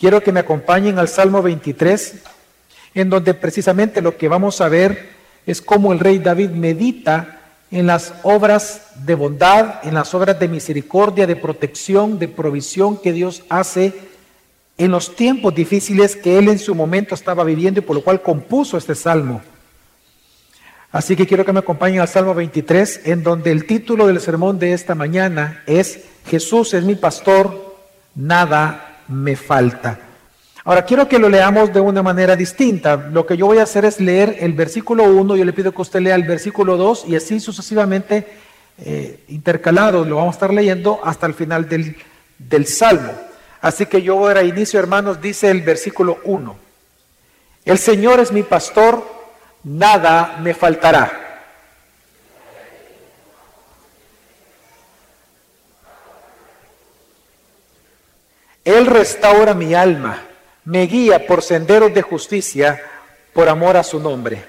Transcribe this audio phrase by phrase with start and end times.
[0.00, 2.14] quiero que me acompañen al Salmo 23,
[2.94, 5.10] en donde precisamente lo que vamos a ver
[5.46, 10.48] es cómo el rey David medita en las obras de bondad, en las obras de
[10.48, 13.92] misericordia, de protección, de provisión que Dios hace
[14.78, 18.22] en los tiempos difíciles que él en su momento estaba viviendo y por lo cual
[18.22, 19.42] compuso este salmo.
[20.90, 24.58] Así que quiero que me acompañen al Salmo 23, en donde el título del sermón
[24.58, 27.76] de esta mañana es Jesús es mi pastor,
[28.14, 29.98] nada me falta.
[30.64, 32.96] Ahora quiero que lo leamos de una manera distinta.
[32.96, 35.82] Lo que yo voy a hacer es leer el versículo 1, yo le pido que
[35.82, 38.26] usted lea el versículo 2 y así sucesivamente
[38.78, 41.96] eh, intercalados lo vamos a estar leyendo hasta el final del,
[42.38, 43.12] del Salmo.
[43.60, 46.56] Así que yo voy a inicio, hermanos, dice el versículo 1.
[47.64, 49.04] El Señor es mi pastor,
[49.64, 51.19] nada me faltará.
[58.64, 60.26] Él restaura mi alma
[60.64, 62.80] me guía por senderos de justicia
[63.32, 64.44] por amor a su nombre.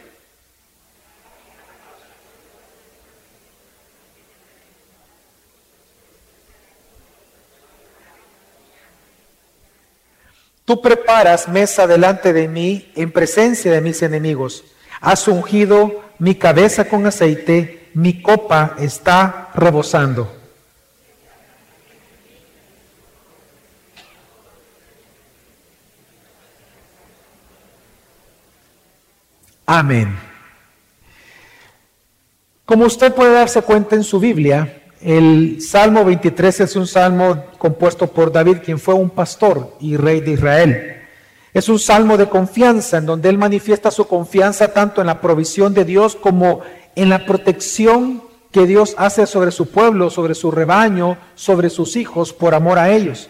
[10.66, 14.64] Tú preparas mesa delante de mí en presencia de mis enemigos.
[15.02, 20.41] Has ungido mi cabeza con aceite, mi copa está rebosando.
[29.74, 30.14] Amén.
[32.66, 38.08] Como usted puede darse cuenta en su Biblia, el Salmo 23 es un salmo compuesto
[38.08, 40.98] por David, quien fue un pastor y rey de Israel.
[41.54, 45.74] Es un salmo de confianza en donde él manifiesta su confianza tanto en la provisión
[45.74, 46.60] de Dios como
[46.98, 52.34] en la protección que Dios hace sobre su pueblo, sobre su rebaño, sobre sus hijos,
[52.34, 53.30] por amor a ellos.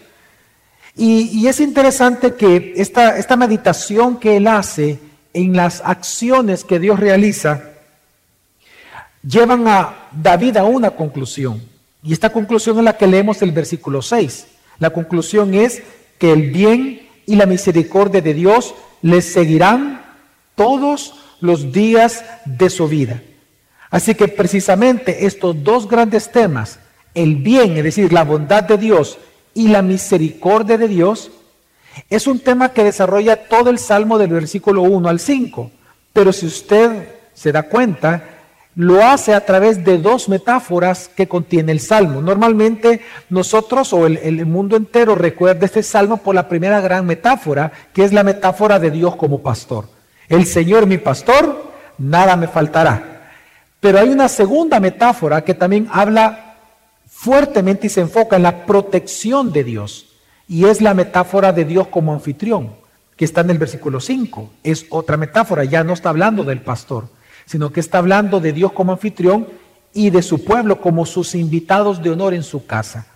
[0.96, 6.98] Y, es interesante que esta, esta meditación que él hace en las acciones que Dios
[6.98, 7.62] realiza,
[9.22, 11.62] llevan a David a una conclusión.
[12.02, 14.46] Y esta conclusión es la que leemos el versículo 6.
[14.78, 15.82] La conclusión es
[16.18, 20.02] que el bien y la misericordia de Dios les seguirán
[20.54, 23.22] todos los días de su vida.
[23.90, 26.78] Así que precisamente estos dos grandes temas,
[27.14, 29.18] el bien, es decir, la bondad de Dios
[29.54, 31.30] y la misericordia de Dios,
[32.08, 35.70] es un tema que desarrolla todo el Salmo del versículo 1 al 5,
[36.12, 38.32] pero si usted se da cuenta,
[38.74, 42.22] lo hace a través de dos metáforas que contiene el Salmo.
[42.22, 48.04] Normalmente nosotros o el, mundo entero recuerda este Salmo por la primera gran metáfora, que
[48.04, 49.88] es la metáfora de Dios como pastor.
[50.28, 53.30] El Señor mi pastor, nada me faltará.
[53.80, 56.56] Pero hay una segunda metáfora que también habla
[57.06, 60.11] fuertemente y se enfoca en la protección de Dios.
[60.52, 62.74] Y es la metáfora de Dios como anfitrión,
[63.16, 64.50] que está en el versículo 5.
[64.62, 67.08] Es otra metáfora, ya no está hablando del pastor,
[67.46, 69.48] sino que está hablando de Dios como anfitrión
[69.94, 73.06] y de su pueblo como sus invitados de honor en su casa.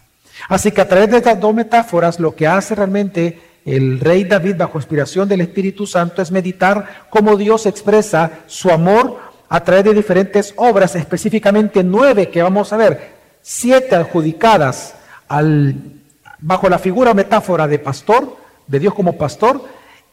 [0.48, 4.56] Así que a través de estas dos metáforas, lo que hace realmente el rey David
[4.56, 9.18] bajo inspiración del Espíritu Santo es meditar cómo Dios expresa su amor
[9.50, 13.10] a través de diferentes obras, específicamente nueve que vamos a ver,
[13.42, 14.94] siete adjudicadas
[15.28, 15.96] al
[16.38, 18.36] bajo la figura metáfora de pastor,
[18.66, 19.62] de Dios como pastor,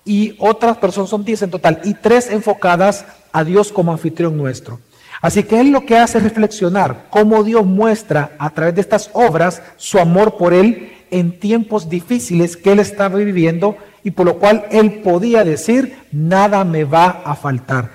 [0.06, 4.80] y otras personas son diez en total, y tres enfocadas a Dios como anfitrión nuestro.
[5.22, 9.10] Así que él lo que hace es reflexionar cómo Dios muestra a través de estas
[9.14, 14.38] obras su amor por él en tiempos difíciles que él estaba viviendo y por lo
[14.38, 17.92] cual él podía decir, nada me va a faltar.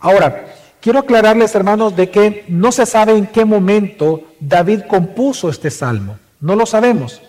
[0.00, 0.46] Ahora,
[0.80, 6.18] quiero aclararles hermanos de que no se sabe en qué momento David compuso este salmo.
[6.40, 7.22] No lo sabemos.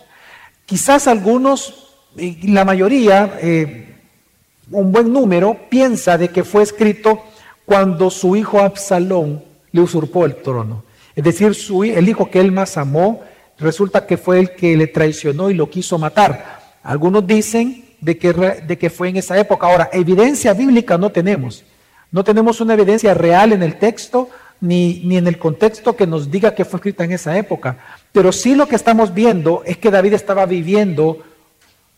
[0.66, 1.94] Quizás algunos,
[2.44, 3.96] la mayoría, eh,
[4.72, 7.22] un buen número, piensa de que fue escrito
[7.66, 10.84] cuando su hijo Absalón le usurpó el trono.
[11.16, 13.22] Es decir, su, el hijo que él más amó,
[13.59, 16.59] resulta que fue el que le traicionó y lo quiso matar.
[16.84, 19.68] Algunos dicen de que, de que fue en esa época.
[19.68, 21.63] Ahora, evidencia bíblica no tenemos.
[22.12, 24.30] No tenemos una evidencia real en el texto
[24.62, 27.78] ni, ni en el contexto que nos diga que fue escrita en esa época.
[28.15, 31.19] Pero sí lo que estamos viendo es que David estaba viviendo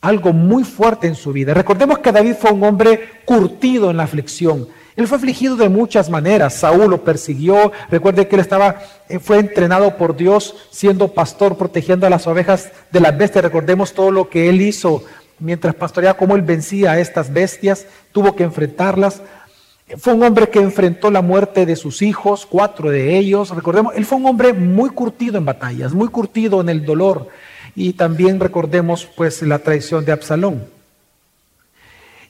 [0.01, 1.53] algo muy fuerte en su vida.
[1.53, 4.67] Recordemos que David fue un hombre curtido en la aflicción.
[4.95, 6.55] Él fue afligido de muchas maneras.
[6.55, 7.71] Saúl lo persiguió.
[7.91, 12.71] Recuerde que él estaba, eh, fue entrenado por Dios siendo pastor, protegiendo a las ovejas
[12.91, 13.43] de las bestias.
[13.43, 15.03] Recordemos todo lo que él hizo
[15.37, 19.21] mientras pastoreaba, cómo él vencía a estas bestias, tuvo que enfrentarlas.
[19.95, 23.51] Fue un hombre que enfrentó la muerte de sus hijos, cuatro de ellos.
[23.51, 27.30] Recordemos, él fue un hombre muy curtido en batallas, muy curtido en el dolor.
[27.74, 30.66] Y también recordemos pues la traición de Absalón.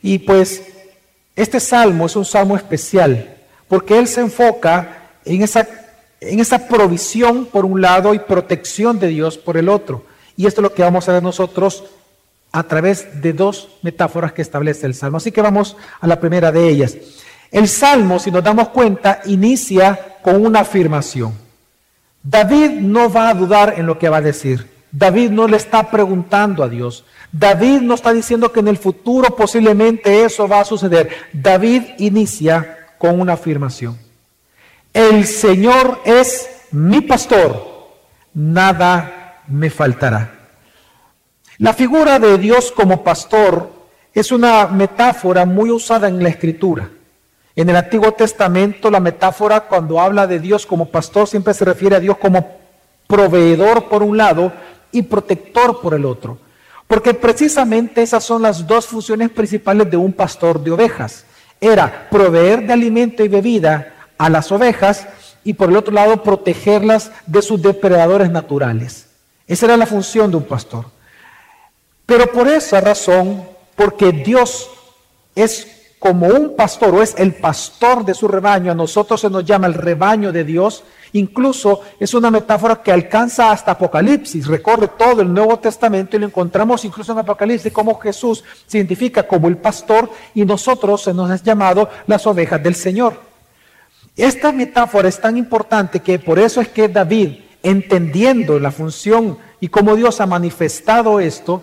[0.03, 0.63] Y pues
[1.35, 3.37] este salmo es un salmo especial
[3.67, 5.67] porque él se enfoca en esa,
[6.21, 10.05] en esa provisión por un lado y protección de Dios por el otro.
[10.35, 11.83] Y esto es lo que vamos a ver nosotros
[12.51, 15.17] a través de dos metáforas que establece el salmo.
[15.17, 16.95] Así que vamos a la primera de ellas.
[17.51, 21.33] El salmo, si nos damos cuenta, inicia con una afirmación.
[22.21, 24.69] David no va a dudar en lo que va a decir.
[24.91, 27.05] David no le está preguntando a Dios.
[27.31, 31.09] David no está diciendo que en el futuro posiblemente eso va a suceder.
[31.31, 33.97] David inicia con una afirmación.
[34.93, 37.91] El Señor es mi pastor,
[38.33, 40.49] nada me faltará.
[41.59, 43.71] La figura de Dios como pastor
[44.13, 46.89] es una metáfora muy usada en la escritura.
[47.57, 51.95] En el Antiguo Testamento la metáfora cuando habla de Dios como pastor siempre se refiere
[51.95, 52.55] a Dios como
[53.07, 54.53] proveedor por un lado
[54.91, 56.37] y protector por el otro.
[56.85, 61.25] Porque precisamente esas son las dos funciones principales de un pastor de ovejas.
[61.59, 65.07] Era proveer de alimento y bebida a las ovejas
[65.43, 69.07] y por el otro lado protegerlas de sus depredadores naturales.
[69.47, 70.85] Esa era la función de un pastor.
[72.05, 74.69] Pero por esa razón, porque Dios
[75.33, 79.45] es como un pastor o es el pastor de su rebaño, a nosotros se nos
[79.45, 80.83] llama el rebaño de Dios,
[81.13, 86.25] Incluso es una metáfora que alcanza hasta Apocalipsis, recorre todo el Nuevo Testamento y lo
[86.25, 91.29] encontramos incluso en Apocalipsis como Jesús se identifica como el pastor y nosotros se nos
[91.29, 93.19] ha llamado las ovejas del Señor.
[94.15, 99.69] Esta metáfora es tan importante que por eso es que David, entendiendo la función y
[99.69, 101.61] cómo Dios ha manifestado esto,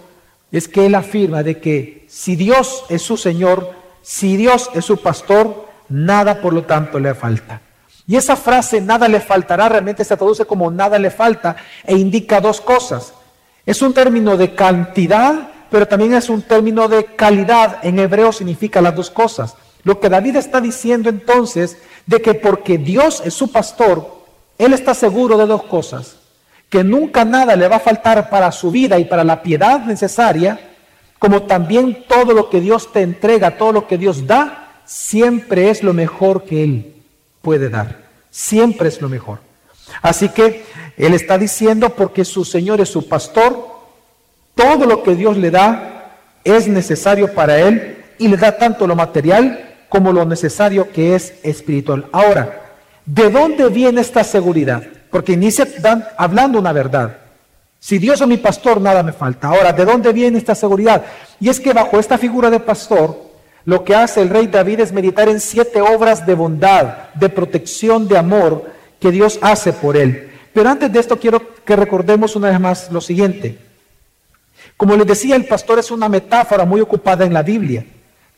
[0.52, 4.98] es que él afirma de que si Dios es su Señor, si Dios es su
[4.98, 7.62] pastor, nada por lo tanto le falta.
[8.06, 12.38] Y esa frase, nada le faltará, realmente se traduce como nada le falta e indica
[12.38, 13.14] dos cosas.
[13.64, 17.78] Es un término de cantidad, pero también es un término de calidad.
[17.82, 19.56] En hebreo significa las dos cosas.
[19.84, 24.22] Lo que David está diciendo entonces, de que porque Dios es su pastor,
[24.58, 26.16] él está seguro de dos cosas.
[26.68, 30.73] Que nunca nada le va a faltar para su vida y para la piedad necesaria,
[31.24, 35.82] como también todo lo que Dios te entrega, todo lo que Dios da, siempre es
[35.82, 36.96] lo mejor que Él
[37.40, 37.96] puede dar.
[38.30, 39.38] Siempre es lo mejor.
[40.02, 40.66] Así que
[40.98, 43.56] Él está diciendo, porque su Señor es su pastor,
[44.54, 48.94] todo lo que Dios le da es necesario para Él y le da tanto lo
[48.94, 52.04] material como lo necesario que es espiritual.
[52.12, 52.74] Ahora,
[53.06, 54.82] ¿de dónde viene esta seguridad?
[55.10, 55.66] Porque inicia
[56.18, 57.16] hablando una verdad.
[57.84, 59.48] Si Dios es mi pastor, nada me falta.
[59.48, 61.04] Ahora, ¿de dónde viene esta seguridad?
[61.38, 63.14] Y es que bajo esta figura de pastor,
[63.66, 68.08] lo que hace el rey David es meditar en siete obras de bondad, de protección,
[68.08, 70.32] de amor que Dios hace por él.
[70.54, 73.58] Pero antes de esto quiero que recordemos una vez más lo siguiente.
[74.78, 77.84] Como les decía, el pastor es una metáfora muy ocupada en la Biblia,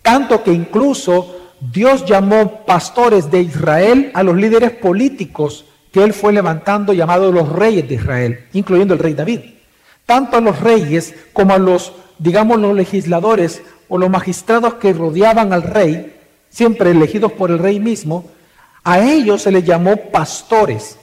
[0.02, 5.66] tanto que incluso Dios llamó pastores de Israel a los líderes políticos
[5.96, 9.40] que él fue levantando, llamados los reyes de Israel, incluyendo el rey David.
[10.04, 15.54] Tanto a los reyes como a los, digamos, los legisladores o los magistrados que rodeaban
[15.54, 16.14] al rey,
[16.50, 18.26] siempre elegidos por el rey mismo,
[18.84, 20.98] a ellos se les llamó pastores.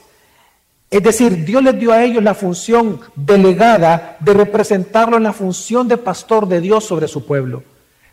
[0.88, 5.88] Es decir, Dios les dio a ellos la función delegada de representarlo en la función
[5.88, 7.64] de pastor de Dios sobre su pueblo.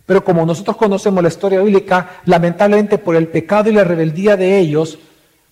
[0.07, 4.57] Pero como nosotros conocemos la historia bíblica, lamentablemente por el pecado y la rebeldía de
[4.57, 4.97] ellos,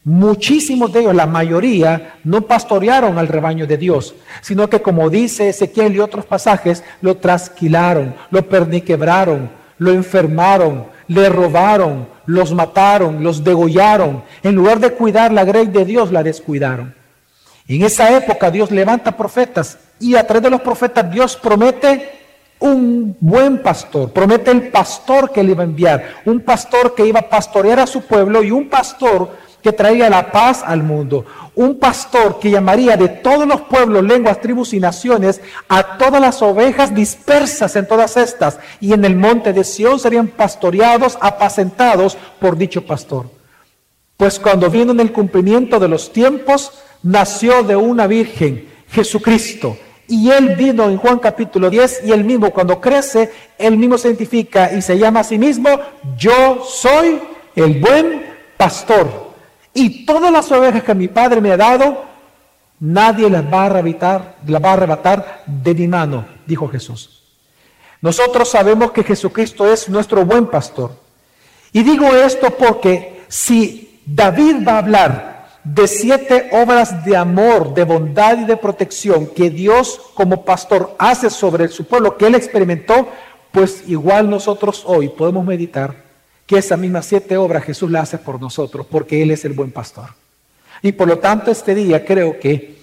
[0.09, 5.49] Muchísimos de ellos, la mayoría, no pastorearon al rebaño de Dios, sino que como dice
[5.49, 13.43] Ezequiel y otros pasajes, lo trasquilaron, lo perniquebraron, lo enfermaron, le robaron, los mataron, los
[13.43, 14.23] degollaron.
[14.41, 16.95] En lugar de cuidar la grey de Dios, la descuidaron.
[17.67, 22.09] En esa época Dios levanta profetas y a través de los profetas Dios promete
[22.57, 27.19] un buen pastor, promete el pastor que le iba a enviar, un pastor que iba
[27.19, 31.25] a pastorear a su pueblo y un pastor que traía la paz al mundo.
[31.55, 36.41] Un pastor que llamaría de todos los pueblos, lenguas, tribus y naciones a todas las
[36.41, 38.59] ovejas dispersas en todas estas.
[38.79, 43.29] Y en el monte de Sión serían pastoreados, apacentados por dicho pastor.
[44.17, 46.73] Pues cuando vino en el cumplimiento de los tiempos,
[47.03, 49.77] nació de una virgen, Jesucristo.
[50.07, 54.07] Y él vino en Juan capítulo 10 y él mismo cuando crece, él mismo se
[54.07, 55.69] identifica y se llama a sí mismo,
[56.17, 57.21] yo soy
[57.55, 58.25] el buen
[58.57, 59.28] pastor.
[59.73, 62.05] Y todas las ovejas que mi Padre me ha dado,
[62.79, 67.23] nadie las va a arrebatar, las va a arrebatar de mi mano, dijo Jesús.
[68.01, 70.91] Nosotros sabemos que Jesucristo es nuestro buen pastor.
[71.71, 77.83] Y digo esto porque si David va a hablar de siete obras de amor, de
[77.83, 83.09] bondad y de protección que Dios como pastor hace sobre su pueblo, que él experimentó,
[83.51, 86.08] pues igual nosotros hoy podemos meditar
[86.49, 89.69] que esas mismas siete obras Jesús las hace por nosotros, porque Él es el buen
[89.69, 90.09] pastor.
[90.81, 92.79] Y por lo tanto este día creo que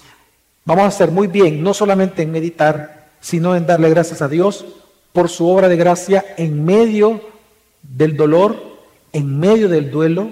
[0.64, 4.64] vamos a hacer muy bien, no solamente en meditar, sino en darle gracias a Dios
[5.12, 7.20] por su obra de gracia en medio
[7.82, 8.56] del dolor,
[9.12, 10.30] en medio del duelo,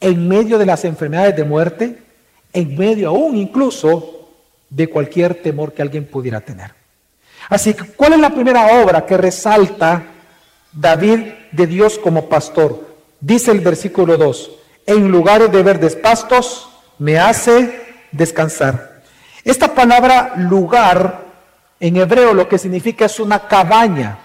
[0.00, 2.02] en medio de las enfermedades de muerte,
[2.52, 4.30] en medio aún incluso
[4.68, 6.72] de cualquier temor que alguien pudiera tener.
[7.48, 10.13] Así que, ¿cuál es la primera obra que resalta
[10.74, 11.20] David
[11.52, 12.94] de Dios como pastor?
[13.20, 14.50] Dice el versículo 2,
[14.86, 17.80] en lugares de verdes pastos me hace
[18.12, 19.02] descansar.
[19.44, 21.24] Esta palabra lugar
[21.80, 24.18] en hebreo lo que significa es una cabaña.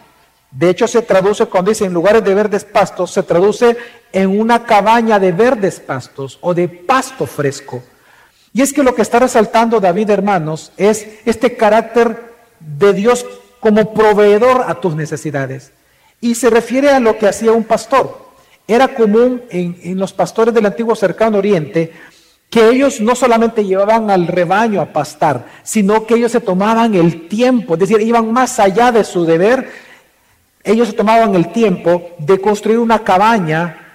[0.52, 3.78] De hecho se traduce cuando dice en lugares de verdes pastos, se traduce
[4.12, 7.84] en una cabaña de verdes pastos o de pasto fresco.
[8.54, 13.26] Y es que lo que está resaltando David, hermanos, es este carácter de Dios
[13.60, 15.72] como proveedor a tus necesidades.
[16.22, 18.30] Y se refiere a lo que hacía un pastor.
[18.68, 21.92] Era común en, los pastores del antiguo cercano oriente
[22.50, 27.28] que ellos no solamente llevaban al rebaño a pastar, sino que ellos se tomaban el
[27.28, 29.70] tiempo, es decir, iban más allá de su deber,
[30.64, 33.90] ellos se tomaban el tiempo de construir una cabaña,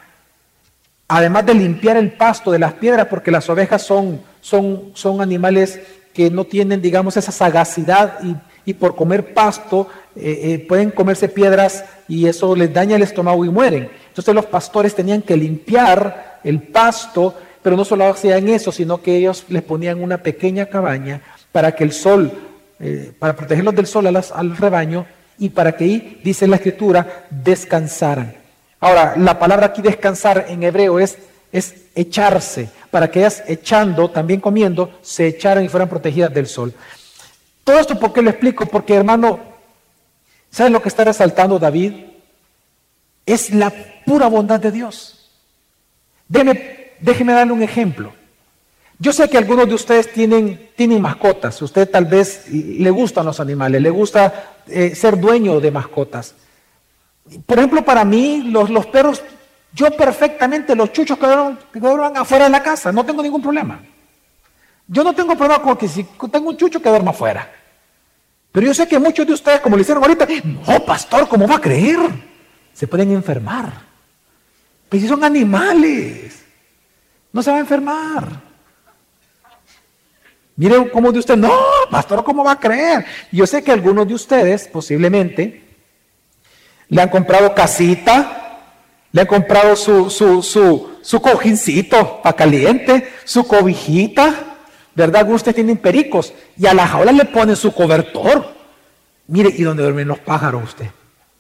[1.09, 5.81] además de limpiar el pasto de las piedras, porque las ovejas son, son, son animales
[6.13, 11.29] que no tienen, digamos, esa sagacidad y y por comer pasto eh, eh, pueden comerse
[11.29, 13.91] piedras y eso les daña el estómago y mueren.
[14.09, 19.17] Entonces los pastores tenían que limpiar el pasto, pero no solo hacían eso, sino que
[19.17, 22.31] ellos les ponían una pequeña cabaña para que el sol,
[22.79, 25.07] eh, para protegerlos del sol al rebaño
[25.39, 28.35] y para que ahí, dice la escritura, descansaran.
[28.79, 31.19] Ahora, la palabra aquí descansar en hebreo es,
[31.51, 36.73] es echarse, para que ellas echando, también comiendo, se echaran y fueran protegidas del sol.
[37.65, 38.67] Todo esto, ¿por qué lo explico?
[38.67, 39.41] Porque, hermano,
[40.51, 41.95] ¿saben lo que está resaltando David?
[43.25, 43.73] Es la
[44.05, 45.31] pura bondad de Dios.
[46.29, 48.13] Déjeme, déjeme darle un ejemplo.
[48.99, 51.61] Yo sé que algunos de ustedes tienen, tienen mascotas.
[51.63, 56.35] Usted tal vez le gustan los animales, le gusta eh, ser dueño de mascotas.
[57.47, 59.23] Por ejemplo, para mí, los, los perros,
[59.73, 63.81] yo perfectamente, los chuchos que duerman afuera de la casa, no tengo ningún problema.
[64.87, 67.51] Yo no tengo problema con que si tengo un chucho que duerma afuera.
[68.53, 71.57] Pero yo sé que muchos de ustedes, como le hicieron ahorita, no, pastor, ¿cómo va
[71.57, 71.99] a creer?
[72.73, 73.73] Se pueden enfermar.
[74.89, 76.45] Pero si son animales,
[77.33, 78.43] no se va a enfermar.
[80.57, 81.53] Miren cómo de usted, no,
[81.91, 83.05] pastor, ¿cómo va a creer?
[83.33, 85.65] Yo sé que algunos de ustedes posiblemente
[86.89, 88.61] le han comprado casita,
[89.11, 94.54] le han comprado su, su, su, su cojincito para caliente, su cobijita,
[94.95, 95.29] ¿verdad?
[95.31, 98.55] Ustedes tienen pericos y a la jaula le ponen su cobertor.
[99.27, 100.87] Mire, ¿y dónde duermen los pájaros usted?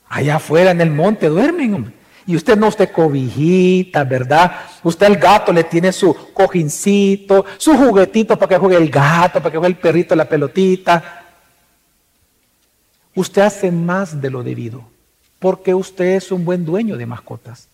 [0.08, 1.94] Allá afuera en el monte duermen.
[2.26, 4.52] Y usted no, usted cobijita, ¿verdad?
[4.82, 9.50] Usted al gato le tiene su cojincito, su juguetito para que juegue el gato, para
[9.50, 11.22] que juegue el perrito la pelotita.
[13.14, 14.84] Usted hace más de lo debido,
[15.38, 17.68] porque usted es un buen dueño de mascotas.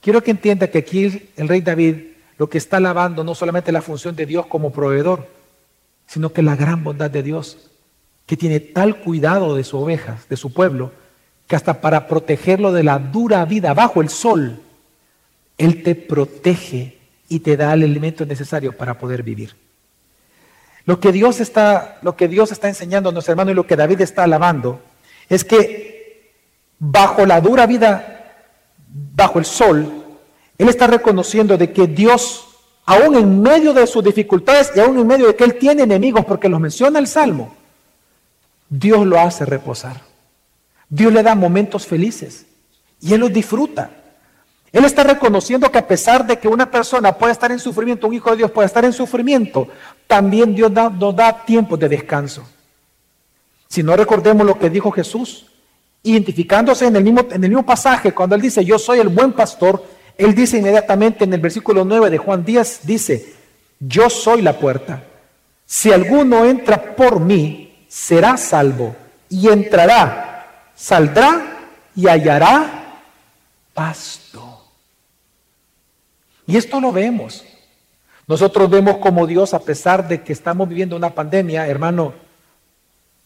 [0.00, 2.09] Quiero que entienda que aquí el rey David
[2.40, 5.28] lo que está alabando no solamente la función de Dios como proveedor,
[6.06, 7.68] sino que la gran bondad de Dios,
[8.24, 10.90] que tiene tal cuidado de sus ovejas, de su pueblo,
[11.46, 14.58] que hasta para protegerlo de la dura vida bajo el sol,
[15.58, 16.96] Él te protege
[17.28, 19.54] y te da el alimento necesario para poder vivir.
[20.86, 23.76] Lo que Dios está, lo que Dios está enseñando a nuestros hermanos y lo que
[23.76, 24.80] David está alabando
[25.28, 26.32] es que
[26.78, 28.32] bajo la dura vida,
[28.88, 29.99] bajo el sol,
[30.60, 32.44] él está reconociendo de que Dios,
[32.84, 36.26] aún en medio de sus dificultades y aún en medio de que Él tiene enemigos,
[36.26, 37.54] porque los menciona el Salmo,
[38.68, 40.02] Dios lo hace reposar.
[40.86, 42.44] Dios le da momentos felices
[43.00, 43.90] y Él los disfruta.
[44.70, 48.12] Él está reconociendo que a pesar de que una persona puede estar en sufrimiento, un
[48.12, 49.66] hijo de Dios puede estar en sufrimiento,
[50.06, 52.46] también Dios nos da tiempos de descanso.
[53.66, 55.46] Si no recordemos lo que dijo Jesús,
[56.02, 59.32] identificándose en el, mismo, en el mismo pasaje, cuando Él dice, yo soy el buen
[59.32, 59.82] pastor,
[60.20, 63.34] él dice inmediatamente en el versículo 9 de Juan 10, dice,
[63.78, 65.02] yo soy la puerta.
[65.64, 68.94] Si alguno entra por mí, será salvo
[69.28, 71.58] y entrará, saldrá
[71.96, 73.00] y hallará
[73.72, 74.64] pasto.
[76.46, 77.44] Y esto lo vemos.
[78.26, 82.12] Nosotros vemos como Dios, a pesar de que estamos viviendo una pandemia, hermano,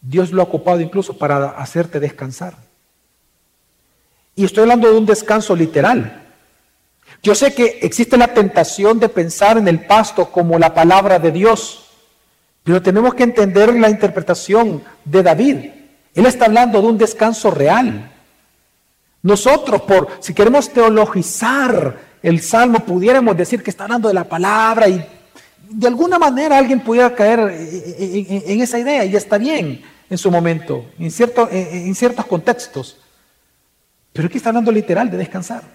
[0.01, 2.55] Dios lo ha ocupado incluso para hacerte descansar.
[4.35, 6.24] Y estoy hablando de un descanso literal.
[7.23, 11.31] Yo sé que existe la tentación de pensar en el pasto como la palabra de
[11.31, 11.85] Dios,
[12.63, 15.57] pero tenemos que entender la interpretación de David.
[16.13, 18.11] Él está hablando de un descanso real,
[19.21, 24.87] Nosotros, por si queremos teologizar el salmo, pudiéramos decir que está hablando de la palabra
[24.87, 25.03] y
[25.67, 29.81] de alguna manera alguien pudiera caer en, esa idea y está bien
[30.11, 32.97] en su momento, en, en ciertos contextos.
[34.13, 35.74] Pero aquí está hablando literal de descansar.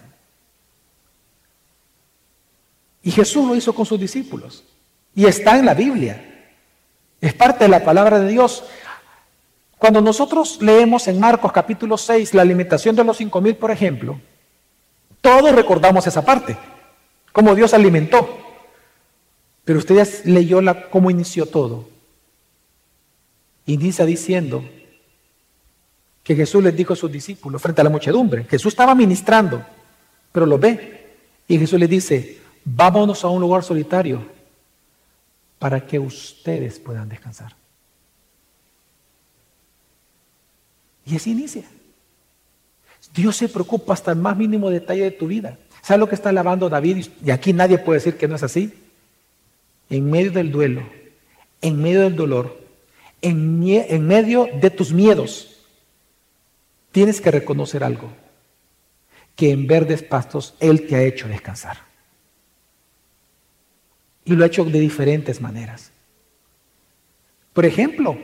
[3.02, 4.64] Y Jesús lo hizo con sus discípulos.
[5.14, 6.48] Y está en la Biblia.
[7.20, 8.64] Es parte de la palabra de Dios.
[9.78, 14.20] Cuando nosotros leemos en Marcos capítulo 6 la alimentación de los cinco mil, por ejemplo,
[15.20, 16.56] todos recordamos esa parte,
[17.32, 18.38] cómo Dios alimentó.
[19.64, 21.88] Pero usted ya leyó la, cómo inició todo.
[23.66, 24.64] Inicia diciendo
[26.22, 28.44] que Jesús les dijo a sus discípulos frente a la muchedumbre.
[28.44, 29.64] Jesús estaba ministrando,
[30.32, 31.14] pero lo ve.
[31.46, 34.26] Y Jesús les dice, vámonos a un lugar solitario
[35.58, 37.54] para que ustedes puedan descansar.
[41.04, 41.64] Y así inicia.
[43.14, 45.58] Dios se preocupa hasta el más mínimo detalle de tu vida.
[45.82, 47.06] ¿Sabes lo que está alabando David?
[47.24, 48.72] Y aquí nadie puede decir que no es así.
[49.88, 50.82] En medio del duelo,
[51.60, 52.58] en medio del dolor,
[53.22, 55.58] en, en medio de tus miedos,
[56.92, 58.10] tienes que reconocer algo.
[59.34, 61.89] Que en verdes pastos Él te ha hecho descansar.
[64.24, 65.92] Y lo ha hecho de diferentes maneras.
[67.52, 68.16] Por ejemplo,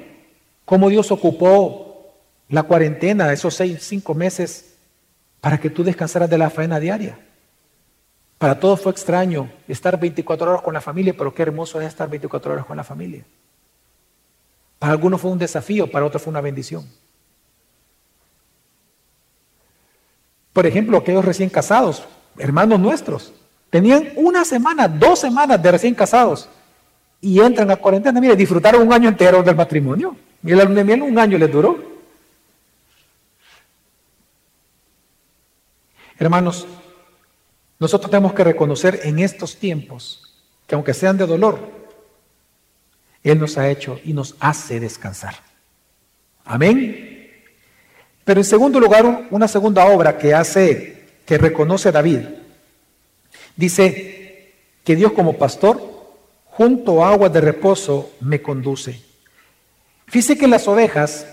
[0.64, 2.14] cómo Dios ocupó
[2.48, 4.76] la cuarentena, esos seis, cinco meses,
[5.40, 7.18] para que tú descansaras de la faena diaria.
[8.38, 12.08] Para todos fue extraño estar 24 horas con la familia, pero qué hermoso es estar
[12.08, 13.24] 24 horas con la familia.
[14.78, 16.86] Para algunos fue un desafío, para otros fue una bendición.
[20.52, 22.04] Por ejemplo, aquellos recién casados,
[22.38, 23.32] hermanos nuestros,
[23.76, 26.48] tenían una semana, dos semanas de recién casados
[27.20, 28.18] y entran a cuarentena.
[28.22, 30.16] Mire, disfrutaron un año entero del matrimonio.
[30.42, 31.78] Y el miel un año les duró.
[36.18, 36.66] Hermanos,
[37.78, 40.22] nosotros tenemos que reconocer en estos tiempos
[40.66, 41.58] que aunque sean de dolor,
[43.22, 45.34] Él nos ha hecho y nos hace descansar.
[46.46, 47.44] Amén.
[48.24, 52.20] Pero en segundo lugar, una segunda obra que hace, que reconoce David,
[53.56, 54.52] dice
[54.84, 55.82] que Dios como pastor,
[56.46, 59.00] junto a aguas de reposo, me conduce.
[60.06, 61.26] Fíjese que las ovejas,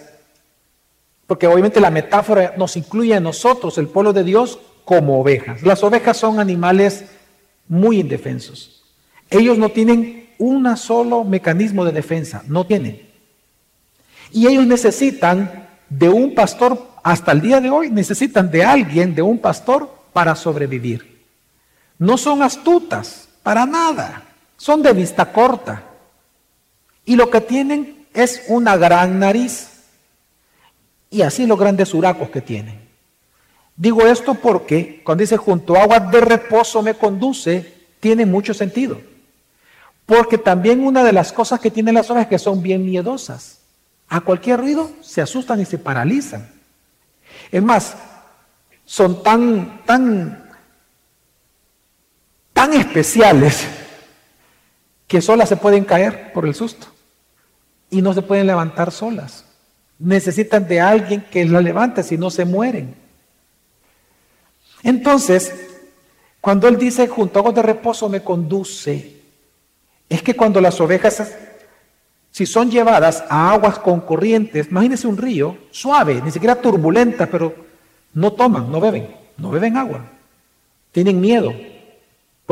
[1.27, 5.61] porque obviamente la metáfora nos incluye a nosotros, el pueblo de Dios, como ovejas.
[5.61, 7.05] Las ovejas son animales
[7.67, 8.83] muy indefensos.
[9.29, 13.07] Ellos no tienen un solo mecanismo de defensa, no tienen.
[14.31, 19.21] Y ellos necesitan de un pastor, hasta el día de hoy necesitan de alguien, de
[19.21, 21.12] un pastor, para sobrevivir.
[21.97, 24.23] No son astutas, para nada.
[24.57, 25.83] Son de vista corta.
[27.05, 29.69] Y lo que tienen es una gran nariz.
[31.09, 32.81] Y así los grandes huracos que tienen.
[33.75, 38.99] Digo esto porque cuando dice junto a aguas de reposo me conduce, tiene mucho sentido.
[40.05, 43.59] Porque también una de las cosas que tienen las ovejas es que son bien miedosas.
[44.09, 46.51] A cualquier ruido se asustan y se paralizan.
[47.51, 47.95] Es más,
[48.85, 50.42] son tan, tan,
[52.53, 53.65] tan especiales
[55.07, 56.87] que solas se pueden caer por el susto
[57.89, 59.45] y no se pueden levantar solas.
[59.99, 62.95] Necesitan de alguien que las levante, si no se mueren.
[64.81, 65.53] Entonces,
[66.41, 69.21] cuando él dice junto a de reposo me conduce,
[70.09, 71.21] es que cuando las ovejas
[72.33, 77.53] si son llevadas a aguas con corrientes, imagínense un río suave, ni siquiera turbulenta, pero
[78.15, 80.03] no toman, no beben, no beben agua.
[80.91, 81.53] Tienen miedo,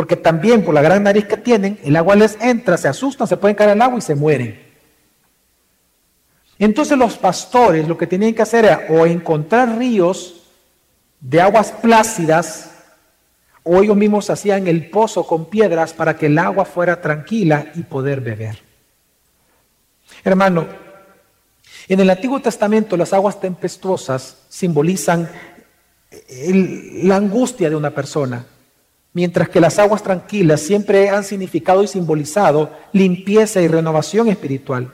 [0.02, 3.38] porque también por la gran nariz que tienen, el agua les entra, se asustan, se
[3.38, 4.60] pueden caer al agua y se mueren.
[6.58, 10.42] Entonces los pastores lo que tenían que hacer era o encontrar ríos
[11.20, 12.72] de aguas plácidas,
[13.62, 17.84] o ellos mismos hacían el pozo con piedras para que el agua fuera tranquila y
[17.84, 18.58] poder beber.
[20.24, 20.66] Hermano,
[21.88, 25.30] en el Antiguo Testamento las aguas tempestuosas simbolizan
[27.04, 28.48] la angustia de una persona,
[29.14, 34.94] mientras que las aguas tranquilas siempre han significado y simbolizado limpieza y renovación espiritual.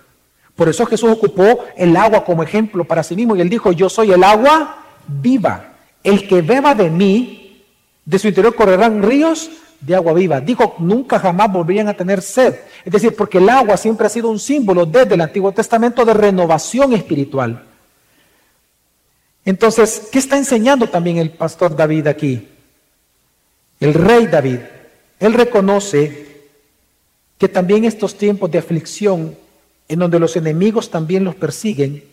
[0.55, 3.89] Por eso Jesús ocupó el agua como ejemplo para sí mismo y él dijo, yo
[3.89, 5.73] soy el agua viva.
[6.03, 7.63] El que beba de mí,
[8.03, 10.41] de su interior correrán ríos de agua viva.
[10.41, 12.55] Dijo, nunca jamás volverían a tener sed.
[12.83, 16.15] Es decir, porque el agua siempre ha sido un símbolo desde el Antiguo Testamento de
[16.15, 17.63] renovación espiritual.
[19.45, 22.47] Entonces, ¿qué está enseñando también el pastor David aquí?
[23.79, 24.59] El rey David.
[25.19, 26.27] Él reconoce
[27.37, 29.35] que también estos tiempos de aflicción,
[29.87, 32.03] en donde los enemigos también los persiguen,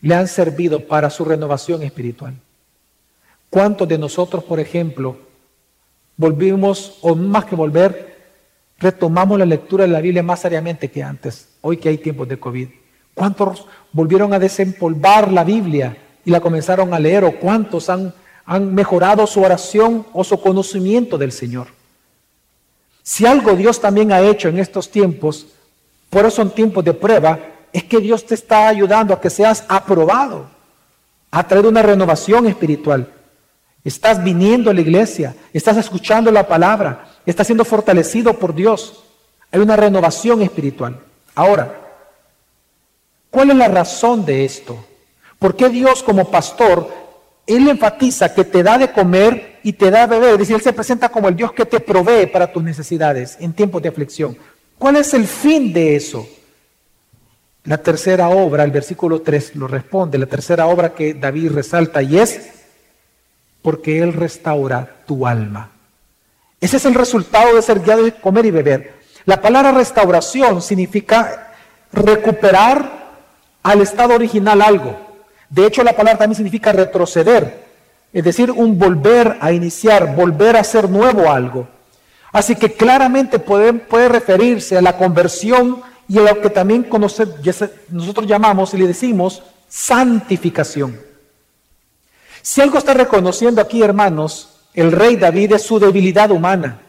[0.00, 2.34] le han servido para su renovación espiritual.
[3.48, 5.16] ¿Cuántos de nosotros, por ejemplo,
[6.16, 8.18] volvimos, o más que volver,
[8.78, 12.38] retomamos la lectura de la Biblia más seriamente que antes, hoy que hay tiempos de
[12.38, 12.68] COVID?
[13.14, 17.24] ¿Cuántos volvieron a desempolvar la Biblia y la comenzaron a leer?
[17.24, 18.12] ¿O cuántos han,
[18.44, 21.68] han mejorado su oración o su conocimiento del Señor?
[23.02, 25.46] Si algo Dios también ha hecho en estos tiempos,
[26.08, 27.38] por eso son tiempos de prueba,
[27.72, 30.46] es que Dios te está ayudando a que seas aprobado,
[31.30, 33.10] a traer una renovación espiritual.
[33.84, 39.02] Estás viniendo a la iglesia, estás escuchando la palabra, estás siendo fortalecido por Dios.
[39.50, 41.00] Hay una renovación espiritual.
[41.34, 41.80] Ahora,
[43.30, 44.84] ¿cuál es la razón de esto?
[45.38, 46.88] ¿Por qué Dios como pastor,
[47.46, 50.32] Él enfatiza que te da de comer y te da de beber?
[50.32, 53.52] Es decir, Él se presenta como el Dios que te provee para tus necesidades en
[53.52, 54.36] tiempos de aflicción.
[54.78, 56.26] ¿Cuál es el fin de eso?
[57.64, 62.18] La tercera obra, el versículo 3 lo responde, la tercera obra que David resalta y
[62.18, 62.50] es
[63.62, 65.70] porque Él restaura tu alma.
[66.60, 68.94] Ese es el resultado de ser guiado de comer y beber.
[69.24, 71.52] La palabra restauración significa
[71.92, 73.02] recuperar
[73.62, 75.01] al estado original algo.
[75.52, 77.66] De hecho, la palabra también significa retroceder,
[78.10, 81.68] es decir, un volver a iniciar, volver a hacer nuevo algo.
[82.32, 86.86] Así que claramente puede, referirse a la conversión y a lo que también
[87.90, 90.98] nosotros llamamos y le decimos santificación.
[92.40, 96.80] Si algo está reconociendo aquí, hermanos, el rey David es su debilidad humana.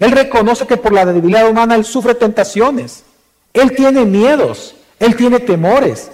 [0.00, 3.04] Él reconoce que por la debilidad humana él sufre tentaciones.
[3.52, 6.10] Él tiene miedos, él tiene temores.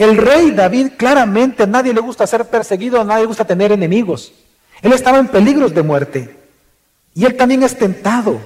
[0.00, 3.70] El rey David claramente a nadie le gusta ser perseguido, a nadie le gusta tener
[3.70, 4.32] enemigos.
[4.80, 6.36] Él estaba en peligros de muerte.
[7.14, 8.40] Y él también es tentado.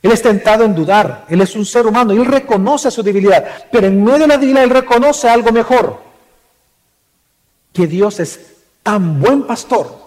[0.00, 1.26] Él es tentado en dudar.
[1.28, 3.66] Él es un ser humano y él reconoce su debilidad.
[3.72, 6.00] Pero en medio de la debilidad él reconoce algo mejor.
[7.72, 8.38] Que Dios es
[8.84, 9.98] tan buen pastor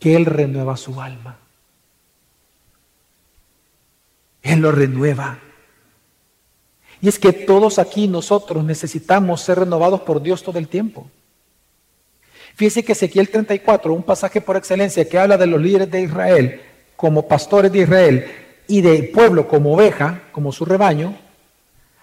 [0.00, 1.38] que él renueva su alma.
[4.42, 5.38] Él lo renueva.
[7.02, 11.10] Y es que todos aquí nosotros necesitamos ser renovados por Dios todo el tiempo.
[12.54, 16.60] Fíjese que Ezequiel 34, un pasaje por excelencia que habla de los líderes de Israel
[16.94, 18.26] como pastores de Israel
[18.68, 21.18] y del pueblo como oveja, como su rebaño,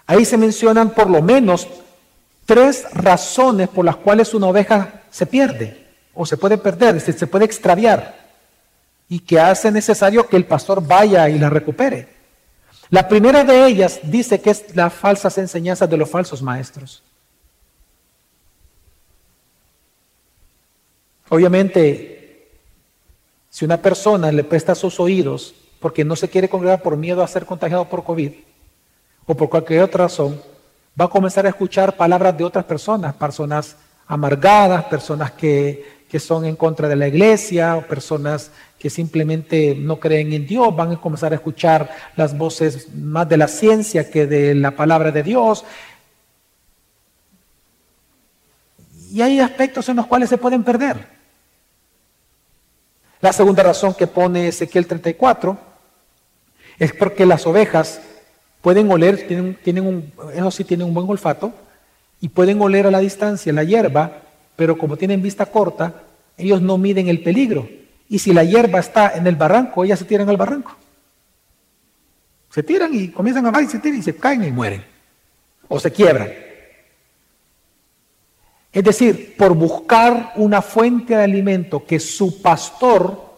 [0.06, 1.66] ahí se mencionan por lo menos
[2.44, 7.46] tres razones por las cuales una oveja se pierde o se puede perder, se puede
[7.46, 8.20] extraviar
[9.08, 12.19] y que hace necesario que el pastor vaya y la recupere.
[12.90, 17.02] La primera de ellas dice que es las falsas enseñanzas de los falsos maestros.
[21.28, 22.48] Obviamente,
[23.48, 27.28] si una persona le presta sus oídos porque no se quiere congregar por miedo a
[27.28, 28.32] ser contagiado por COVID
[29.26, 30.42] o por cualquier otra razón,
[31.00, 33.76] va a comenzar a escuchar palabras de otras personas, personas
[34.08, 40.00] amargadas, personas que, que son en contra de la iglesia o personas que simplemente no
[40.00, 44.26] creen en Dios, van a comenzar a escuchar las voces más de la ciencia que
[44.26, 45.64] de la palabra de Dios.
[49.12, 51.06] Y hay aspectos en los cuales se pueden perder.
[53.20, 55.58] La segunda razón que pone Ezequiel 34
[56.78, 58.00] es porque las ovejas
[58.62, 61.52] pueden oler, tienen, tienen un, eso sí tienen un buen olfato,
[62.20, 64.22] y pueden oler a la distancia la hierba,
[64.60, 66.02] pero como tienen vista corta,
[66.36, 67.66] ellos no miden el peligro.
[68.10, 70.76] Y si la hierba está en el barranco, ellas se tiran al barranco.
[72.50, 74.84] Se tiran y comienzan a bailar y se tiran y se caen y mueren.
[75.66, 76.28] O se quiebran.
[78.70, 83.30] Es decir, por buscar una fuente de alimento que su pastor,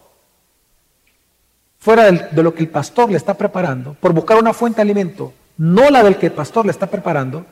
[1.78, 5.32] fuera de lo que el pastor le está preparando, por buscar una fuente de alimento,
[5.56, 7.46] no la del que el pastor le está preparando,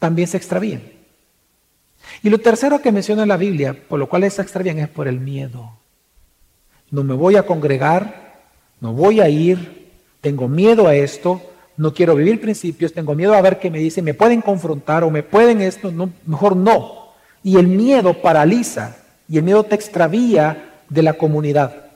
[0.00, 0.98] también se extravían.
[2.22, 5.20] Y lo tercero que menciona la Biblia, por lo cual se extravían, es por el
[5.20, 5.72] miedo.
[6.90, 8.40] No me voy a congregar,
[8.80, 11.40] no voy a ir, tengo miedo a esto,
[11.76, 15.10] no quiero vivir principios, tengo miedo a ver qué me dicen, me pueden confrontar o
[15.10, 17.12] me pueden esto, no, mejor no.
[17.42, 18.96] Y el miedo paraliza
[19.28, 21.86] y el miedo te extravía de la comunidad.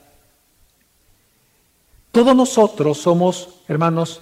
[2.11, 4.21] Todos nosotros somos, hermanos,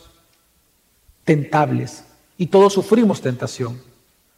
[1.23, 2.03] tentables
[2.37, 3.79] y todos sufrimos tentación.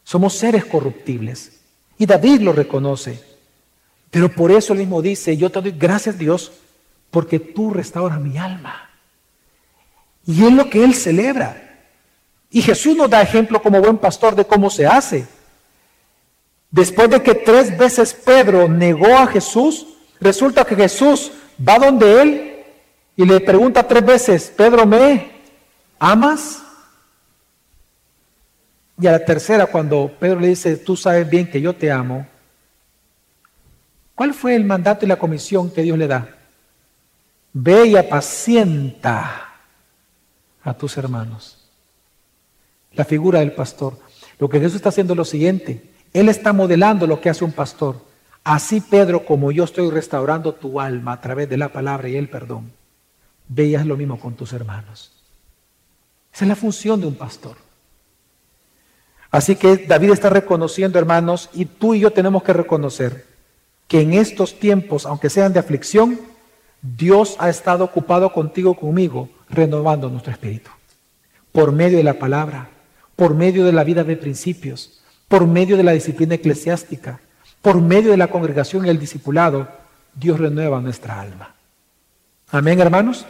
[0.04, 1.55] Somos seres corruptibles.
[1.98, 3.22] Y David lo reconoce.
[4.10, 6.52] Pero por eso él mismo dice, yo te doy gracias Dios
[7.10, 8.90] porque tú restauras mi alma.
[10.26, 11.62] Y es lo que él celebra.
[12.50, 15.26] Y Jesús nos da ejemplo como buen pastor de cómo se hace.
[16.70, 19.86] Después de que tres veces Pedro negó a Jesús,
[20.20, 21.32] resulta que Jesús
[21.66, 22.64] va donde él
[23.16, 25.30] y le pregunta tres veces, Pedro, ¿me
[25.98, 26.62] amas?
[28.98, 32.26] Y a la tercera, cuando Pedro le dice, tú sabes bien que yo te amo,
[34.16, 36.34] ¿Cuál fue el mandato y la comisión que Dios le da?
[37.52, 39.60] Ve y apacienta
[40.64, 41.68] a tus hermanos.
[42.94, 43.98] La figura del pastor.
[44.38, 45.90] Lo que Jesús está haciendo es lo siguiente.
[46.14, 48.06] Él está modelando lo que hace un pastor.
[48.42, 52.30] Así, Pedro, como yo estoy restaurando tu alma a través de la palabra y el
[52.30, 52.72] perdón,
[53.48, 55.12] veías lo mismo con tus hermanos.
[56.32, 57.58] Esa es la función de un pastor.
[59.30, 63.26] Así que David está reconociendo, hermanos, y tú y yo tenemos que reconocer
[63.88, 66.18] que en estos tiempos, aunque sean de aflicción,
[66.82, 70.70] Dios ha estado ocupado contigo, conmigo, renovando nuestro espíritu.
[71.52, 72.68] Por medio de la palabra,
[73.16, 77.20] por medio de la vida de principios, por medio de la disciplina eclesiástica,
[77.62, 79.68] por medio de la congregación y el discipulado,
[80.14, 81.54] Dios renueva nuestra alma.
[82.50, 83.26] Amén, hermanos.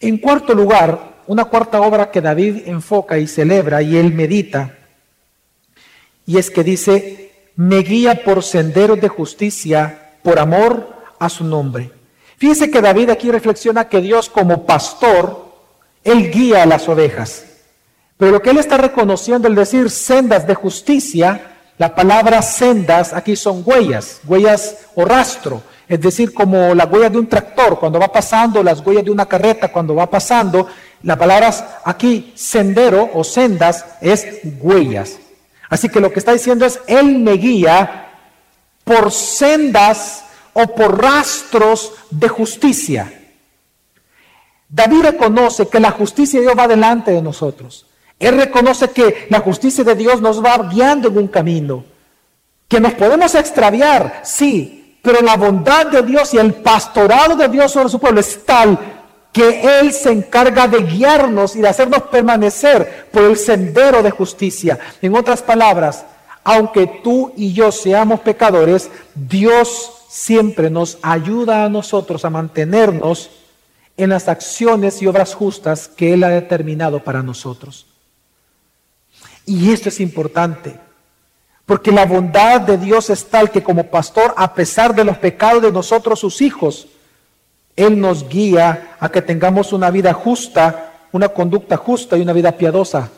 [0.00, 4.78] En cuarto lugar, una cuarta obra que David enfoca y celebra y él medita,
[6.26, 11.90] y es que dice, me guía por senderos de justicia, por amor a su nombre.
[12.36, 15.52] Fíjese que David aquí reflexiona que Dios como pastor,
[16.02, 17.44] él guía a las ovejas.
[18.16, 23.36] Pero lo que él está reconociendo, el decir sendas de justicia, la palabra sendas aquí
[23.36, 28.08] son huellas, huellas o rastro, es decir, como las huellas de un tractor cuando va
[28.08, 30.66] pasando, las huellas de una carreta cuando va pasando.
[31.02, 35.18] La palabra aquí sendero o sendas es huellas.
[35.68, 38.10] Así que lo que está diciendo es, Él me guía
[38.84, 43.12] por sendas o por rastros de justicia.
[44.68, 47.86] David reconoce que la justicia de Dios va delante de nosotros.
[48.18, 51.84] Él reconoce que la justicia de Dios nos va guiando en un camino,
[52.68, 57.72] que nos podemos extraviar, sí, pero la bondad de Dios y el pastorado de Dios
[57.72, 58.93] sobre su pueblo es tal
[59.34, 64.78] que Él se encarga de guiarnos y de hacernos permanecer por el sendero de justicia.
[65.02, 66.06] En otras palabras,
[66.44, 73.28] aunque tú y yo seamos pecadores, Dios siempre nos ayuda a nosotros a mantenernos
[73.96, 77.86] en las acciones y obras justas que Él ha determinado para nosotros.
[79.46, 80.78] Y esto es importante,
[81.66, 85.60] porque la bondad de Dios es tal que como pastor, a pesar de los pecados
[85.60, 86.86] de nosotros, sus hijos,
[87.76, 92.52] Él nos guía a que tengamos una vida justa, una conducta justa y una vida
[92.52, 93.10] piadosa.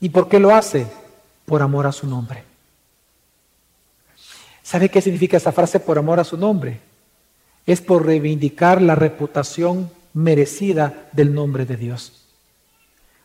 [0.00, 0.86] ¿Y por qué lo hace?
[1.44, 2.44] Por amor a su nombre.
[4.62, 6.80] ¿Sabe qué significa esa frase por amor a su nombre?
[7.66, 12.12] Es por reivindicar la reputación merecida del nombre de Dios.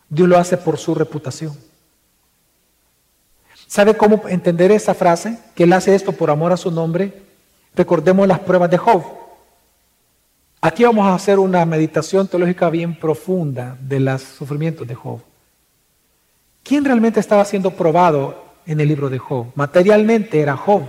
[0.08, 1.56] Dios lo hace por su reputación.
[3.66, 5.38] ¿Sabe cómo entender esa frase?
[5.54, 7.22] Que Él hace esto por amor a su nombre.
[7.74, 9.04] Recordemos las pruebas de Job.
[10.60, 15.20] Aquí vamos a hacer una meditación teológica bien profunda de los sufrimientos de Job.
[16.62, 19.46] ¿Quién realmente estaba siendo probado en el libro de Job?
[19.54, 20.82] Materialmente era Job.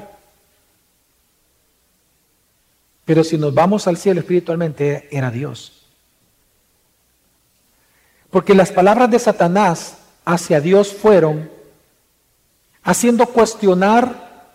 [3.06, 5.86] Pero si nos vamos al cielo espiritualmente, era Dios.
[8.30, 11.49] Porque las palabras de Satanás hacia Dios fueron
[12.84, 14.51] haciendo cuestionar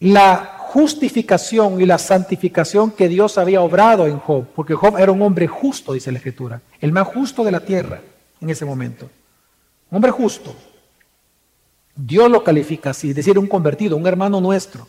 [0.00, 5.22] la justificación y la santificación que Dios había obrado en Job, porque Job era un
[5.22, 8.00] hombre justo, dice la Escritura, el más justo de la tierra
[8.40, 9.08] en ese momento.
[9.88, 10.52] Un hombre justo.
[11.94, 14.88] Dios lo califica así, es decir, un convertido, un hermano nuestro.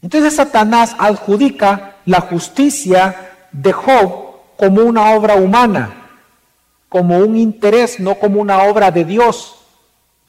[0.00, 6.08] Entonces Satanás adjudica la justicia de Job como una obra humana,
[6.88, 9.61] como un interés, no como una obra de Dios.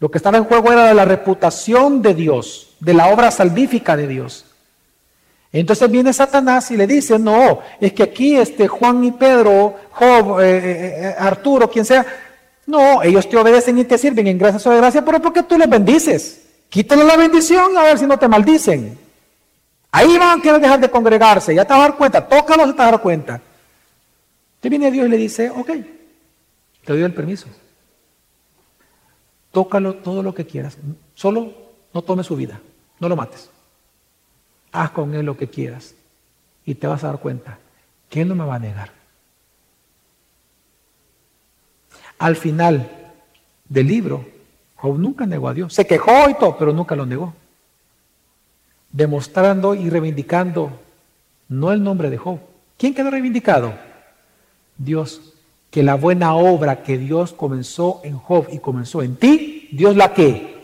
[0.03, 4.05] Lo que estaba en juego era la reputación de Dios, de la obra salvífica de
[4.05, 4.43] Dios.
[5.49, 10.41] Entonces viene Satanás y le dice, no, es que aquí este Juan y Pedro, Job,
[10.41, 12.05] eh, eh, eh, Arturo, quien sea,
[12.65, 15.69] no, ellos te obedecen y te sirven en gracia sobre gracia, pero porque tú les
[15.69, 16.47] bendices.
[16.67, 18.99] Quítale la bendición a ver si no te maldicen.
[19.89, 22.71] Ahí van a querer dejar de congregarse, ya te vas a dar cuenta, tócalos y
[22.73, 23.41] te vas a dar cuenta.
[24.59, 25.67] Te viene Dios y le dice, ok,
[26.83, 27.47] te doy el permiso.
[29.53, 30.77] Tócalo todo lo que quieras.
[31.13, 31.53] Solo
[31.93, 32.59] no tomes su vida.
[32.99, 33.51] No lo mates.
[34.71, 35.93] Haz con él lo que quieras.
[36.65, 37.59] Y te vas a dar cuenta
[38.09, 38.91] que él no me va a negar.
[42.17, 43.13] Al final
[43.69, 44.25] del libro,
[44.75, 45.71] Job nunca negó a Dios.
[45.71, 47.35] Se quejó y todo, pero nunca lo negó.
[48.91, 50.71] Demostrando y reivindicando
[51.47, 52.39] no el nombre de Job.
[52.75, 53.71] ¿Quién quedó reivindicado?
[54.77, 55.32] Dios
[55.73, 60.13] que la buena obra que Dios comenzó en Job y comenzó en ti, Dios la
[60.13, 60.63] que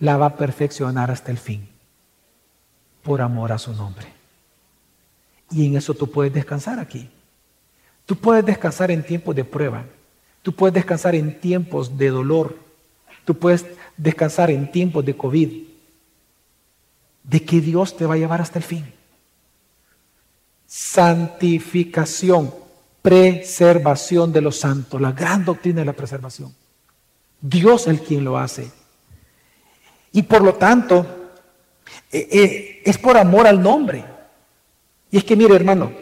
[0.00, 1.66] la va a perfeccionar hasta el fin,
[3.02, 4.06] por amor a su nombre.
[5.50, 7.08] Y en eso tú puedes descansar aquí.
[8.04, 9.86] Tú puedes descansar en tiempos de prueba.
[10.42, 12.58] Tú puedes descansar en tiempos de dolor.
[13.24, 13.64] Tú puedes
[13.96, 15.50] descansar en tiempos de COVID.
[17.22, 18.92] de que Dios te va a llevar hasta el fin.
[20.66, 22.52] Santificación,
[23.02, 26.54] preservación de los santos, la gran doctrina de la preservación.
[27.40, 28.70] Dios es el quien lo hace.
[30.12, 31.06] Y por lo tanto,
[32.12, 34.04] eh, eh, es por amor al nombre.
[35.10, 35.92] Y es que mire, hermano,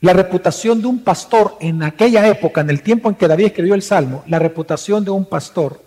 [0.00, 3.74] la reputación de un pastor en aquella época, en el tiempo en que David escribió
[3.74, 5.80] el Salmo, la reputación de un pastor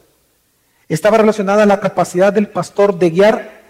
[0.88, 3.62] estaba relacionada a la capacidad del pastor de guiar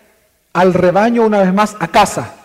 [0.53, 2.44] al rebaño una vez más a casa.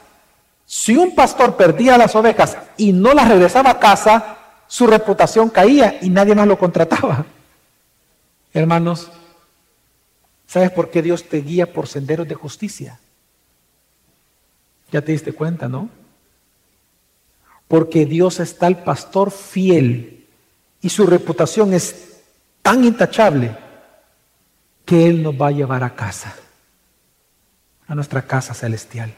[0.72, 5.98] Si un pastor perdía las ovejas y no las regresaba a casa, su reputación caía
[6.00, 7.26] y nadie más lo contrataba.
[8.54, 9.10] Hermanos,
[10.46, 13.00] ¿sabes por qué Dios te guía por senderos de justicia?
[14.92, 15.88] Ya te diste cuenta, ¿no?
[17.66, 20.24] Porque Dios está el pastor fiel
[20.80, 22.20] y su reputación es
[22.62, 23.56] tan intachable
[24.84, 26.32] que Él nos va a llevar a casa,
[27.88, 29.12] a nuestra casa celestial.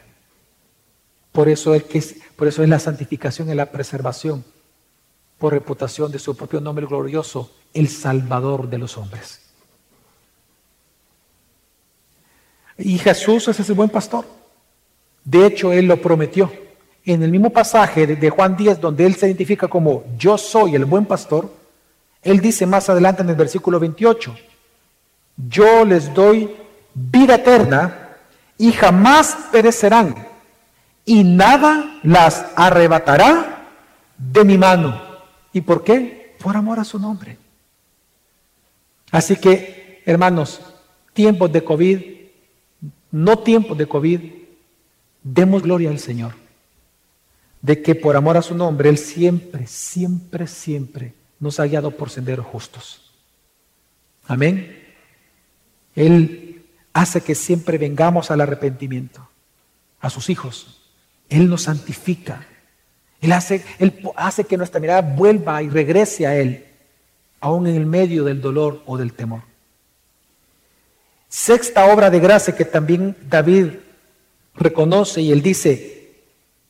[1.32, 2.02] Por eso es, que
[2.36, 4.44] por eso es la santificación y la preservación,
[5.38, 9.40] por reputación de su propio nombre glorioso, el Salvador de los hombres.
[12.76, 14.26] Y Jesús es ese buen pastor.
[15.24, 16.52] De hecho, Él lo prometió.
[17.04, 20.84] En el mismo pasaje de Juan 10, donde Él se identifica como yo soy el
[20.84, 21.50] buen pastor,
[22.22, 24.36] Él dice más adelante en el versículo 28,
[25.48, 26.54] yo les doy
[26.94, 28.16] vida eterna
[28.58, 30.31] y jamás perecerán
[31.04, 33.68] y nada las arrebatará
[34.16, 35.00] de mi mano.
[35.52, 36.36] ¿Y por qué?
[36.38, 37.38] Por amor a su nombre.
[39.10, 40.60] Así que, hermanos,
[41.12, 42.00] tiempos de COVID,
[43.10, 44.20] no tiempos de COVID,
[45.22, 46.34] demos gloria al Señor.
[47.60, 52.10] De que por amor a su nombre, Él siempre, siempre, siempre nos ha guiado por
[52.10, 53.12] senderos justos.
[54.26, 54.82] Amén.
[55.94, 59.28] Él hace que siempre vengamos al arrepentimiento,
[60.00, 60.81] a sus hijos.
[61.32, 62.46] Él nos santifica.
[63.20, 66.66] Él hace, él hace que nuestra mirada vuelva y regrese a Él,
[67.40, 69.42] aún en el medio del dolor o del temor.
[71.28, 73.68] Sexta obra de gracia que también David
[74.54, 76.02] reconoce y él dice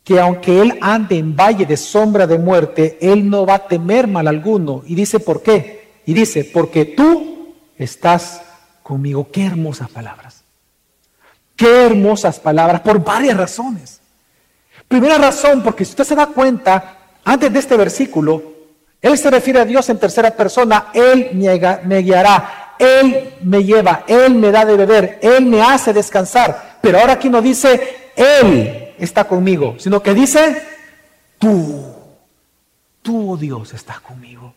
[0.04, 4.06] que aunque él ande en valle de sombra de muerte, él no va a temer
[4.06, 4.84] mal alguno.
[4.86, 6.00] Y dice, ¿por qué?
[6.06, 8.42] Y dice, porque tú estás
[8.84, 9.30] conmigo.
[9.32, 10.44] Qué hermosas palabras.
[11.56, 14.01] Qué hermosas palabras por varias razones.
[14.92, 18.42] Primera razón, porque si usted se da cuenta, antes de este versículo,
[19.00, 24.34] él se refiere a Dios en tercera persona, Él me guiará, Él me lleva, Él
[24.34, 26.78] me da de beber, Él me hace descansar.
[26.82, 30.62] Pero ahora aquí no dice, Él está conmigo, sino que dice,
[31.38, 31.86] tú,
[33.00, 34.52] tú, Dios, estás conmigo.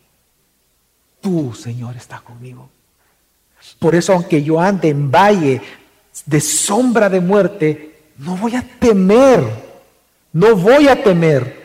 [1.22, 2.68] Tú, Señor, estás conmigo.
[3.78, 5.62] Por eso, aunque yo ande en valle
[6.26, 9.65] de sombra de muerte, no voy a temer,
[10.36, 11.64] no voy a temer,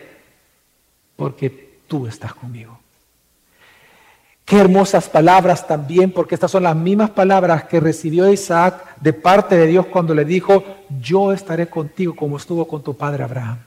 [1.18, 2.80] porque tú estás conmigo.
[4.46, 9.58] Qué hermosas palabras también, porque estas son las mismas palabras que recibió Isaac de parte
[9.58, 10.64] de Dios cuando le dijo,
[11.02, 13.60] yo estaré contigo como estuvo con tu padre Abraham.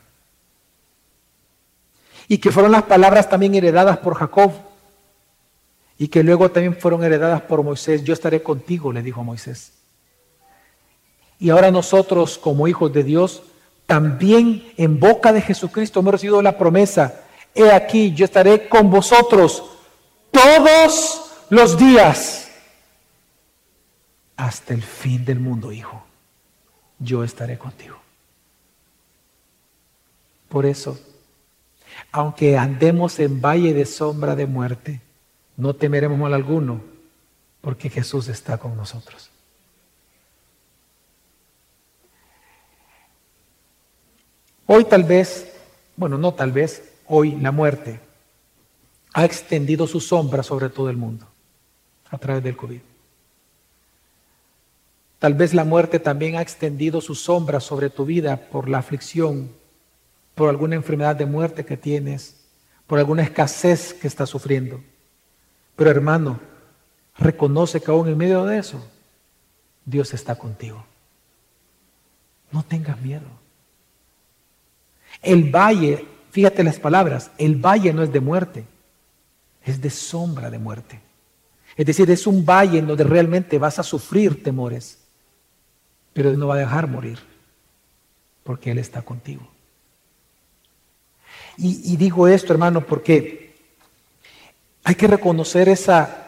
[2.26, 4.52] Y que fueron las palabras también heredadas por Jacob
[5.98, 8.04] y que luego también fueron heredadas por Moisés.
[8.04, 9.74] Yo estaré contigo, le dijo Moisés.
[11.38, 13.42] Y ahora nosotros como hijos de Dios,
[13.86, 17.22] también en boca de Jesucristo hemos recibido la promesa,
[17.54, 19.62] he aquí, yo estaré con vosotros
[20.30, 22.50] todos los días
[24.36, 26.02] hasta el fin del mundo, hijo.
[26.98, 27.96] Yo estaré contigo.
[30.48, 30.98] Por eso,
[32.12, 35.00] aunque andemos en valle de sombra de muerte,
[35.56, 36.80] no temeremos mal alguno,
[37.60, 39.30] porque Jesús está con nosotros.
[44.66, 45.52] Hoy tal vez,
[45.96, 48.00] bueno, no tal vez, hoy la muerte
[49.12, 51.26] ha extendido su sombra sobre todo el mundo
[52.10, 52.80] a través del COVID.
[55.18, 59.50] Tal vez la muerte también ha extendido su sombra sobre tu vida por la aflicción,
[60.34, 62.44] por alguna enfermedad de muerte que tienes,
[62.86, 64.82] por alguna escasez que estás sufriendo.
[65.76, 66.40] Pero hermano,
[67.18, 68.84] reconoce que aún en medio de eso,
[69.84, 70.84] Dios está contigo.
[72.50, 73.43] No tengas miedo.
[75.24, 78.64] El valle, fíjate las palabras, el valle no es de muerte,
[79.64, 81.00] es de sombra de muerte.
[81.76, 84.98] Es decir, es un valle en donde realmente vas a sufrir temores,
[86.12, 87.18] pero no va a dejar morir,
[88.44, 89.48] porque Él está contigo.
[91.56, 93.56] Y, y digo esto, hermano, porque
[94.84, 96.24] hay que reconocer esa,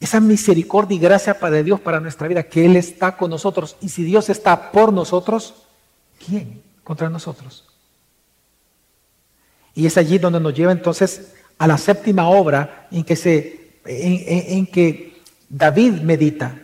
[0.00, 3.76] esa misericordia y gracia para Dios para nuestra vida, que Él está con nosotros.
[3.80, 5.54] Y si Dios está por nosotros,
[6.26, 7.71] ¿quién contra nosotros?
[9.74, 15.12] Y es allí donde nos lleva entonces a la séptima obra en que,
[15.48, 16.58] David medita.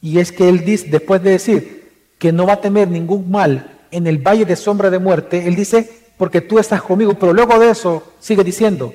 [0.00, 3.78] Y es que él dice, después de decir que no va a temer ningún mal
[3.90, 7.14] en el valle de sombra de muerte, él dice, porque tú estás conmigo.
[7.14, 8.92] Pero luego de eso sigue diciendo,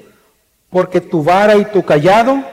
[0.69, 2.43] porque tu vara y tu callado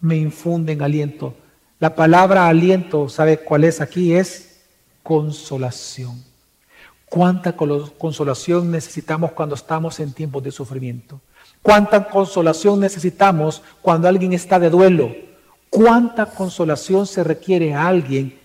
[0.00, 1.34] me infunden aliento.
[1.78, 4.14] La palabra aliento, ¿sabe cuál es aquí?
[4.14, 4.62] Es
[5.02, 6.27] consolación.
[7.08, 11.20] ¿Cuánta consolación necesitamos cuando estamos en tiempos de sufrimiento?
[11.62, 15.14] ¿Cuánta consolación necesitamos cuando alguien está de duelo?
[15.70, 18.38] ¿Cuánta consolación se requiere a alguien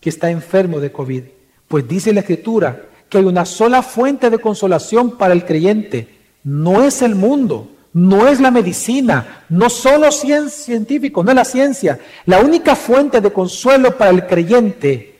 [0.00, 1.24] que está enfermo de COVID?
[1.66, 6.18] Pues dice la Escritura que hay una sola fuente de consolación para el creyente.
[6.44, 11.44] No es el mundo, no es la medicina, no son los científicos, no es la
[11.44, 11.98] ciencia.
[12.26, 15.18] La única fuente de consuelo para el creyente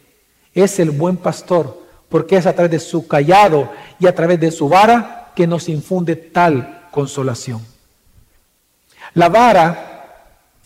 [0.55, 1.78] es el buen pastor,
[2.09, 5.69] porque es a través de su callado y a través de su vara que nos
[5.69, 7.65] infunde tal consolación.
[9.15, 9.89] La vara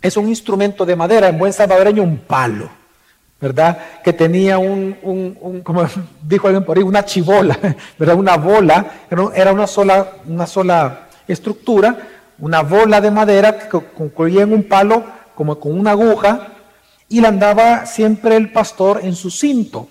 [0.01, 2.69] es un instrumento de madera, en buen salvadoreño un palo,
[3.41, 3.79] ¿verdad?
[4.03, 5.87] Que tenía un, como
[6.23, 7.59] dijo alguien por ahí, una chivola,
[7.99, 8.17] ¿verdad?
[8.17, 8.87] Una bola,
[9.35, 11.97] era una sola, una sola estructura,
[12.39, 16.49] una bola de madera que concluía en un palo como con una aguja
[17.09, 19.89] y la andaba siempre el pastor en su cinto.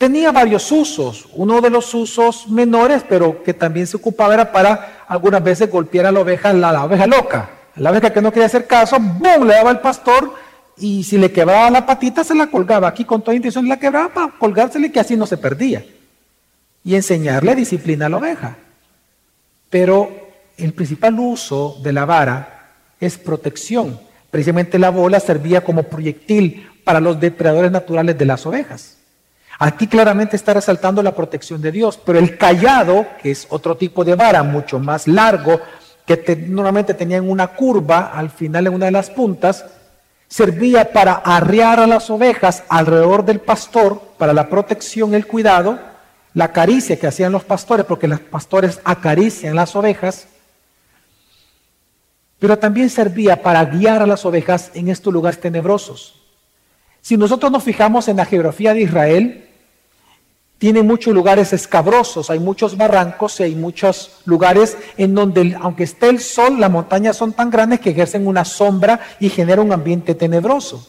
[0.00, 1.28] Tenía varios usos.
[1.34, 6.06] Uno de los usos menores, pero que también se ocupaba era para algunas veces golpear
[6.06, 7.50] a la oveja, la, oveja loca.
[7.76, 9.46] La oveja que no quería hacer caso, ¡bum!
[9.46, 10.32] le daba el pastor
[10.78, 12.88] y si le quebraba la patita se la colgaba.
[12.88, 15.84] Aquí con toda intención la quebraba para colgársele que así no se perdía.
[16.82, 18.56] Y enseñarle disciplina a la oveja.
[19.68, 20.10] Pero
[20.56, 22.70] el principal uso de la vara
[23.00, 24.00] es protección.
[24.30, 28.96] Precisamente la bola servía como proyectil para los depredadores naturales de las ovejas.
[29.62, 34.06] Aquí claramente está resaltando la protección de Dios, pero el callado, que es otro tipo
[34.06, 35.60] de vara mucho más largo,
[36.06, 39.66] que normalmente tenía una curva al final en una de las puntas,
[40.28, 45.78] servía para arrear a las ovejas alrededor del pastor, para la protección, el cuidado,
[46.32, 50.26] la caricia que hacían los pastores, porque los pastores acarician las ovejas,
[52.38, 56.14] pero también servía para guiar a las ovejas en estos lugares tenebrosos.
[57.02, 59.48] Si nosotros nos fijamos en la geografía de Israel,
[60.60, 66.10] tiene muchos lugares escabrosos, hay muchos barrancos y hay muchos lugares en donde, aunque esté
[66.10, 70.14] el sol, las montañas son tan grandes que ejercen una sombra y genera un ambiente
[70.14, 70.86] tenebroso.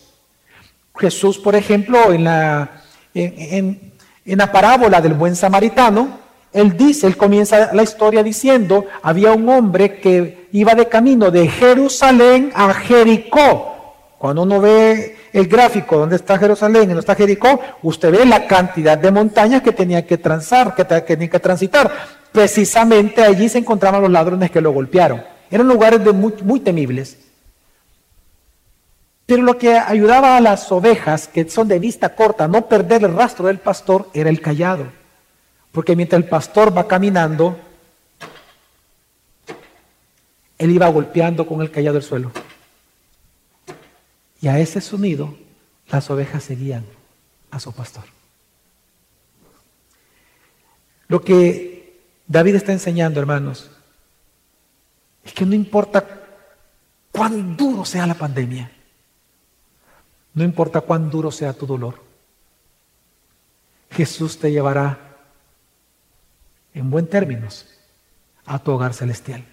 [0.97, 3.91] Jesús, por ejemplo, en la, en
[4.25, 6.19] la parábola del buen samaritano,
[6.51, 11.47] él dice, él comienza la historia diciendo, había un hombre que iba de camino de
[11.47, 13.95] Jerusalén a Jericó.
[14.17, 18.47] Cuando uno ve el gráfico donde está Jerusalén y donde está Jericó, usted ve la
[18.47, 21.91] cantidad de montañas que tenía que transar, que tenía que transitar.
[22.31, 25.23] Precisamente allí se encontraban los ladrones que lo golpearon.
[25.49, 27.17] Eran lugares muy, muy temibles.
[29.25, 33.13] Pero lo que ayudaba a las ovejas, que son de vista corta, no perder el
[33.13, 34.85] rastro del pastor, era el callado.
[35.71, 37.57] Porque mientras el pastor va caminando,
[40.57, 42.31] él iba golpeando con el callado el suelo.
[44.41, 45.37] Y a ese sonido
[45.87, 46.85] las ovejas seguían
[47.51, 48.05] a su pastor.
[51.07, 53.69] Lo que David está enseñando, hermanos,
[55.23, 56.25] es que no importa
[57.11, 58.71] cuán duro sea la pandemia,
[60.33, 62.01] no importa cuán duro sea tu dolor,
[63.91, 65.17] Jesús te llevará
[66.73, 67.67] en buen términos,
[68.45, 69.45] a tu hogar celestial.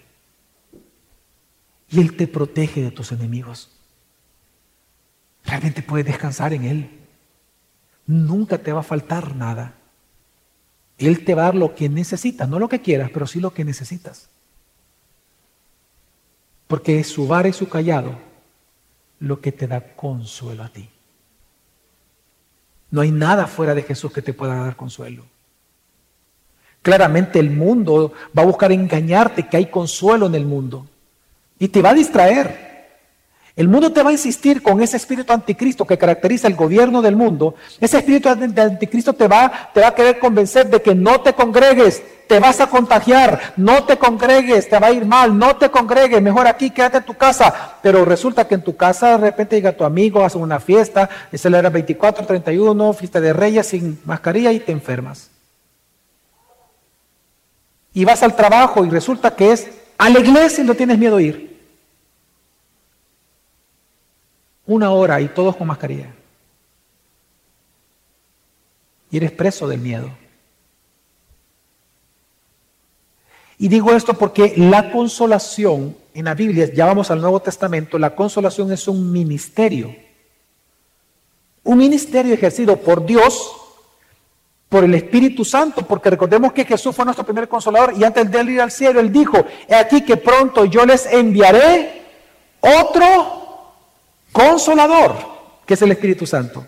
[1.89, 3.78] Y Él te protege de tus enemigos.
[5.45, 6.99] Realmente puedes descansar en Él.
[8.05, 9.73] Nunca te va a faltar nada.
[10.97, 13.53] Él te va a dar lo que necesitas, no lo que quieras, pero sí lo
[13.53, 14.29] que necesitas.
[16.67, 18.17] Porque es su vara y su callado
[19.19, 20.89] lo que te da consuelo a ti.
[22.91, 25.25] No hay nada fuera de Jesús que te pueda dar consuelo.
[26.81, 30.87] Claramente el mundo va a buscar engañarte que hay consuelo en el mundo
[31.59, 32.68] y te va a distraer.
[33.59, 37.17] El mundo te va a insistir con ese espíritu anticristo que caracteriza el gobierno del
[37.17, 37.55] mundo.
[37.81, 42.01] Ese espíritu anticristo te va, te va a querer convencer de que no te congregues,
[42.25, 46.21] te vas a contagiar, no te congregues, te va a ir mal, no te congregues,
[46.21, 47.75] mejor aquí quédate en tu casa.
[47.81, 51.69] Pero resulta que en tu casa de repente llega tu amigo, hace una fiesta, celebra
[51.69, 55.31] 24, 31, fiesta de reyes sin mascarilla y te enfermas
[57.93, 61.17] y vas al trabajo y resulta que es a la iglesia y no tienes miedo
[61.17, 61.48] a ir.
[64.69, 66.13] Una hora y todos con mascarilla.
[69.09, 70.11] Y eres preso del miedo.
[73.57, 78.15] Y digo esto porque la consolación en la Biblia, ya vamos al Nuevo Testamento, la
[78.15, 79.95] consolación es un ministerio.
[81.63, 83.51] Un ministerio ejercido por Dios,
[84.69, 88.39] por el Espíritu Santo, porque recordemos que Jesús fue nuestro primer consolador y antes de
[88.39, 92.03] él ir al cielo, él dijo, he aquí que pronto yo les enviaré
[92.59, 93.39] otro
[94.31, 95.15] consolador,
[95.65, 96.65] que es el Espíritu Santo.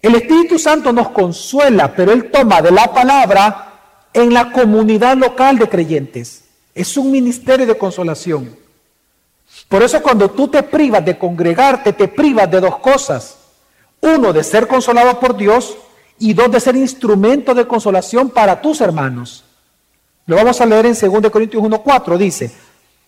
[0.00, 3.72] El Espíritu Santo nos consuela, pero él toma de la palabra
[4.12, 6.44] en la comunidad local de creyentes.
[6.74, 8.54] Es un ministerio de consolación.
[9.68, 13.38] Por eso cuando tú te privas de congregarte, te privas de dos cosas.
[14.00, 15.76] Uno, de ser consolado por Dios
[16.18, 19.44] y dos, de ser instrumento de consolación para tus hermanos.
[20.26, 22.16] Lo vamos a leer en 2 Corintios 1.4.
[22.18, 22.54] Dice,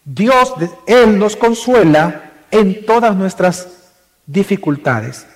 [0.05, 0.55] Dios,
[0.87, 3.93] Él nos consuela en todas nuestras
[4.27, 5.27] dificultades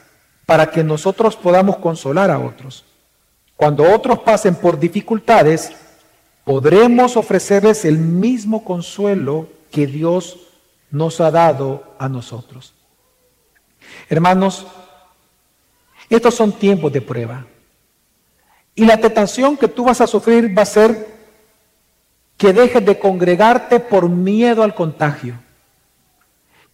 [0.47, 2.85] para que nosotros podamos consolar a otros.
[3.57, 5.73] Cuando otros pasen por dificultades,
[6.45, 10.39] podremos ofrecerles el mismo consuelo que Dios
[10.91, 12.75] nos ha dado a nosotros.
[14.09, 14.67] Hermanos,
[16.09, 17.47] estos son tiempos de prueba.
[18.75, 21.21] Y la tentación que tú vas a sufrir va a ser
[22.37, 25.35] que dejes de congregarte por miedo al contagio.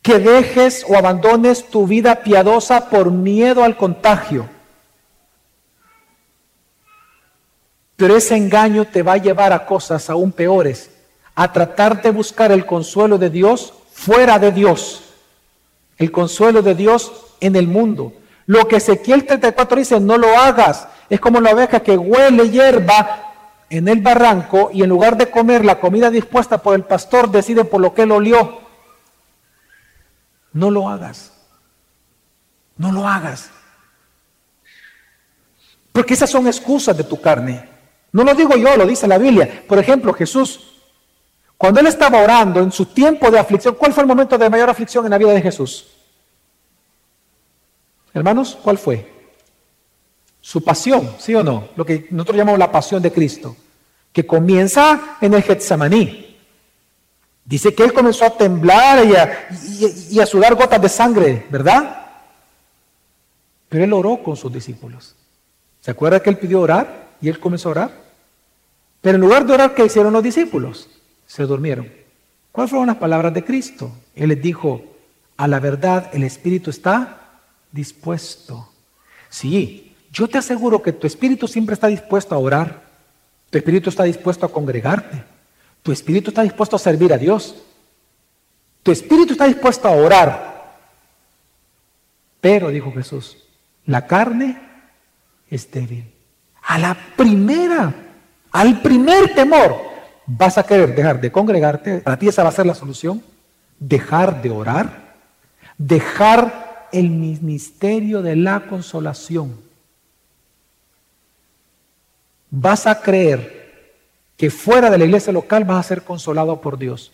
[0.06, 4.48] Que dejes o abandones tu vida piadosa por miedo al contagio.
[7.96, 10.92] Pero ese engaño te va a llevar a cosas aún peores,
[11.34, 15.02] a tratar de buscar el consuelo de Dios fuera de Dios,
[15.98, 18.12] el consuelo de Dios en el mundo.
[18.46, 20.86] Lo que Ezequiel 34 dice, no lo hagas.
[21.10, 23.32] Es como la oveja que huele hierba
[23.70, 27.64] en el barranco y en lugar de comer la comida dispuesta por el pastor, decide
[27.64, 28.65] por lo que él olió.
[30.56, 31.32] No lo hagas.
[32.78, 33.50] No lo hagas.
[35.92, 37.68] Porque esas son excusas de tu carne.
[38.10, 39.64] No lo digo yo, lo dice la Biblia.
[39.68, 40.80] Por ejemplo, Jesús,
[41.58, 44.70] cuando él estaba orando en su tiempo de aflicción, ¿cuál fue el momento de mayor
[44.70, 45.88] aflicción en la vida de Jesús?
[48.14, 49.12] Hermanos, ¿cuál fue?
[50.40, 51.68] Su pasión, ¿sí o no?
[51.76, 53.54] Lo que nosotros llamamos la pasión de Cristo,
[54.10, 56.25] que comienza en el Getsemaní.
[57.46, 62.06] Dice que él comenzó a temblar y a, sudar gotas de sangre, ¿verdad?
[63.68, 65.14] Pero él oró con sus discípulos.
[65.80, 67.90] ¿Se acuerda que él pidió orar y él comenzó a orar?
[69.00, 70.88] Pero en lugar de orar, ¿qué hicieron los discípulos?
[71.24, 71.88] Se durmieron.
[72.50, 73.92] ¿Cuáles fueron las palabras de Cristo?
[74.16, 74.82] Él les dijo,
[75.36, 77.40] a la verdad el Espíritu está
[77.70, 78.72] dispuesto.
[79.28, 82.82] Sí, yo te aseguro que tu Espíritu siempre está dispuesto a orar.
[83.50, 85.35] Tu Espíritu está dispuesto a congregarte.
[85.86, 87.54] Tu Espíritu está dispuesto a servir a Dios.
[88.82, 90.74] Tu Espíritu está dispuesto a orar.
[92.40, 93.38] Pero, dijo Jesús,
[93.84, 94.60] la carne
[95.48, 96.12] es débil.
[96.64, 97.94] A la primera
[98.56, 99.76] al primer temor,
[100.26, 101.98] vas a querer dejar de congregarte.
[101.98, 103.22] Para ti esa va a ser la solución.
[103.78, 105.14] Dejar de orar.
[105.76, 109.60] Dejar el misterio de la consolación.
[112.50, 113.55] Vas a creer
[114.36, 117.12] que fuera de la iglesia local vas a ser consolado por Dios.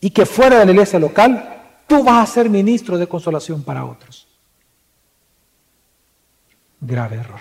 [0.00, 3.84] Y que fuera de la iglesia local tú vas a ser ministro de consolación para
[3.84, 4.26] otros.
[6.80, 7.40] Grave error.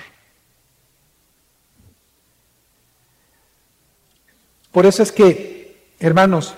[4.71, 6.53] Por eso es que, hermanos,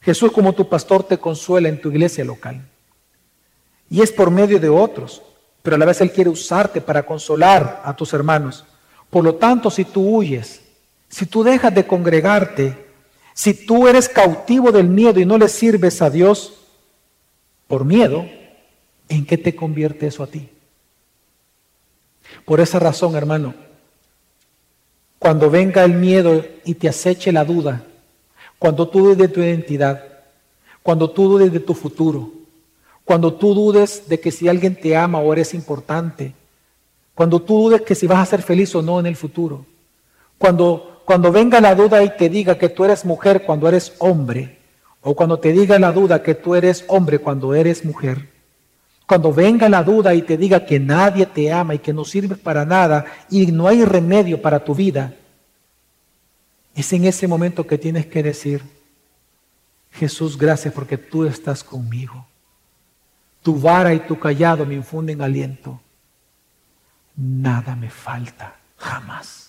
[0.00, 2.68] Jesús como tu pastor te consuela en tu iglesia local.
[3.88, 5.22] Y es por medio de otros,
[5.62, 8.64] pero a la vez Él quiere usarte para consolar a tus hermanos.
[9.10, 10.61] Por lo tanto, si tú huyes,
[11.12, 12.74] si tú dejas de congregarte,
[13.34, 16.54] si tú eres cautivo del miedo y no le sirves a Dios
[17.68, 18.24] por miedo,
[19.10, 20.48] ¿en qué te convierte eso a ti?
[22.46, 23.54] Por esa razón, hermano,
[25.18, 27.84] cuando venga el miedo y te aceche la duda,
[28.58, 30.02] cuando tú dudes de tu identidad,
[30.82, 32.32] cuando tú dudes de tu futuro,
[33.04, 36.32] cuando tú dudes de que si alguien te ama o eres importante,
[37.14, 39.66] cuando tú dudes que si vas a ser feliz o no en el futuro,
[40.38, 44.56] cuando, cuando venga la duda y te diga que tú eres mujer cuando eres hombre,
[45.02, 48.30] o cuando te diga la duda que tú eres hombre cuando eres mujer,
[49.06, 52.38] cuando venga la duda y te diga que nadie te ama y que no sirves
[52.38, 55.14] para nada y no hay remedio para tu vida,
[56.74, 58.62] es en ese momento que tienes que decir,
[59.90, 62.26] Jesús, gracias porque tú estás conmigo.
[63.42, 65.78] Tu vara y tu callado me infunden aliento.
[67.14, 69.41] Nada me falta, jamás.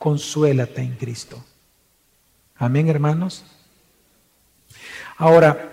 [0.00, 1.44] Consuélate en Cristo.
[2.56, 3.44] Amén, hermanos.
[5.18, 5.72] Ahora,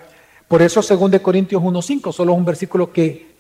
[0.50, 3.34] por eso 2 Corintios 1.5, solo es un versículo que,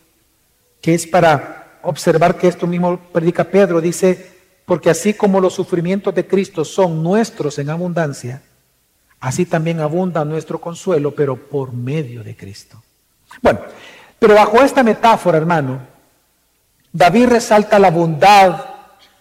[0.79, 4.31] que es para observar que esto mismo predica Pedro, dice,
[4.65, 8.41] porque así como los sufrimientos de Cristo son nuestros en abundancia,
[9.19, 12.81] así también abunda nuestro consuelo, pero por medio de Cristo.
[13.41, 13.59] Bueno,
[14.17, 15.81] pero bajo esta metáfora, hermano,
[16.93, 18.66] David resalta la bondad,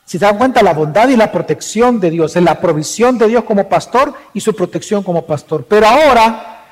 [0.07, 3.27] si se dan cuenta, la bondad y la protección de Dios, en la provisión de
[3.27, 5.67] Dios como pastor y su protección como pastor.
[5.69, 6.63] Pero ahora,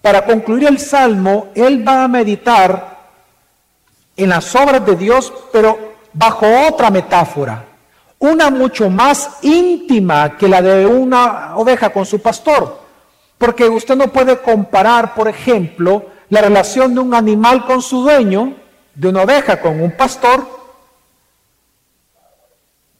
[0.00, 2.98] para concluir el salmo, él va a meditar
[4.16, 7.62] en las obras de Dios, pero bajo otra metáfora,
[8.18, 12.80] una mucho más íntima que la de una oveja con su pastor.
[13.36, 18.54] Porque usted no puede comparar, por ejemplo, la relación de un animal con su dueño,
[18.94, 20.61] de una oveja con un pastor,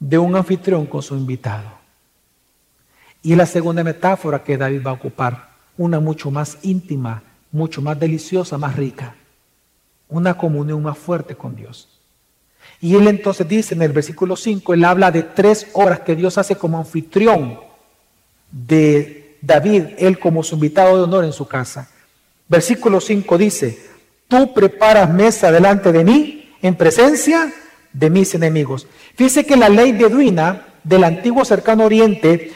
[0.03, 1.71] de un anfitrión con su invitado.
[3.23, 7.23] Y la segunda metáfora que David va a ocupar, una mucho más íntima,
[7.53, 9.15] mucho más deliciosa, más rica,
[10.09, 12.01] una comunión más fuerte con Dios.
[12.81, 16.37] Y él entonces dice en el versículo 5, él habla de tres obras que Dios
[16.37, 17.61] hace como anfitrión
[18.51, 21.89] de David, él como su invitado de honor en su casa.
[22.49, 23.87] Versículo 5 dice,
[24.27, 27.53] tú preparas mesa delante de mí en presencia
[27.93, 28.87] de mis enemigos.
[29.15, 32.53] Fíjese que la ley beduina del antiguo cercano oriente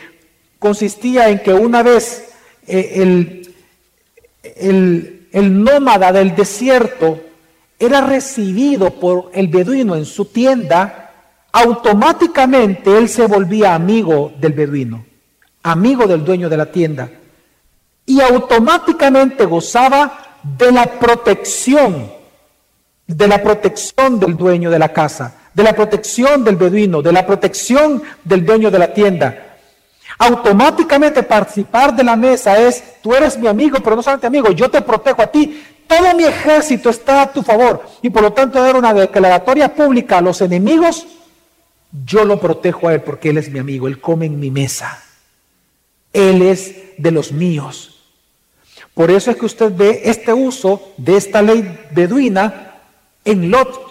[0.59, 2.30] consistía en que una vez
[2.66, 3.55] eh, el,
[4.43, 7.20] el, el nómada del desierto
[7.78, 11.12] era recibido por el beduino en su tienda,
[11.53, 15.05] automáticamente él se volvía amigo del beduino,
[15.62, 17.11] amigo del dueño de la tienda
[18.07, 22.12] y automáticamente gozaba de la protección,
[23.07, 27.26] de la protección del dueño de la casa, de la protección del beduino, de la
[27.26, 29.59] protección del dueño de la tienda.
[30.18, 34.70] Automáticamente participar de la mesa es, tú eres mi amigo, pero no solamente amigo, yo
[34.70, 35.62] te protejo a ti.
[35.86, 40.18] Todo mi ejército está a tu favor y por lo tanto dar una declaratoria pública
[40.18, 41.07] a los enemigos,
[42.04, 45.02] yo lo protejo a él porque él es mi amigo, él come en mi mesa.
[46.12, 48.02] Él es de los míos.
[48.94, 52.65] Por eso es que usted ve este uso de esta ley beduina
[53.26, 53.86] en Lot.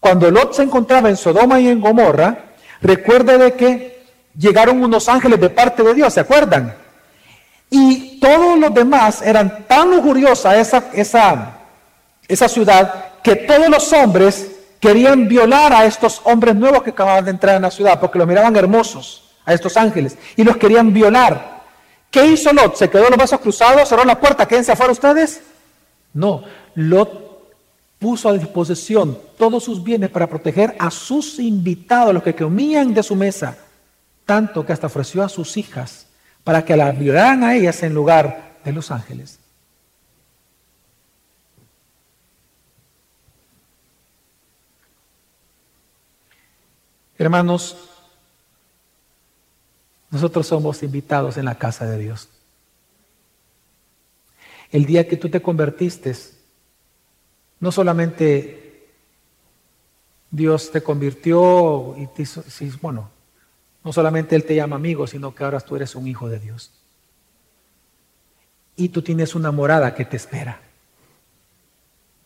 [0.00, 2.44] Cuando Lot se encontraba en Sodoma y en Gomorra,
[2.82, 4.06] recuerde de que
[4.36, 6.76] llegaron unos ángeles de parte de Dios, ¿se acuerdan?
[7.70, 11.58] Y todos los demás eran tan lujuriosa esa, esa,
[12.26, 17.32] esa ciudad que todos los hombres querían violar a estos hombres nuevos que acababan de
[17.32, 21.58] entrar en la ciudad porque los miraban hermosos, a estos ángeles, y los querían violar.
[22.10, 22.76] ¿Qué hizo Lot?
[22.76, 23.88] ¿Se quedó los brazos cruzados?
[23.88, 24.46] ¿Cerró la puerta?
[24.46, 25.42] ¿Quédense afuera ustedes?
[26.14, 26.44] No,
[26.74, 27.27] Lot
[27.98, 33.02] puso a disposición todos sus bienes para proteger a sus invitados, los que comían de
[33.02, 33.58] su mesa,
[34.24, 36.06] tanto que hasta ofreció a sus hijas
[36.44, 39.38] para que las violaran a ellas en lugar de los ángeles.
[47.18, 47.76] Hermanos,
[50.10, 52.28] nosotros somos invitados en la casa de Dios.
[54.70, 56.14] El día que tú te convertiste,
[57.60, 58.88] no solamente
[60.30, 62.44] Dios te convirtió y te hizo,
[62.80, 63.10] bueno,
[63.82, 66.70] no solamente Él te llama amigo, sino que ahora tú eres un hijo de Dios.
[68.76, 70.60] Y tú tienes una morada que te espera.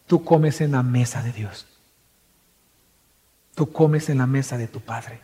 [0.06, 1.66] Tú comes en la mesa de Dios.
[3.54, 5.20] Tú comes en la mesa de tu Padre.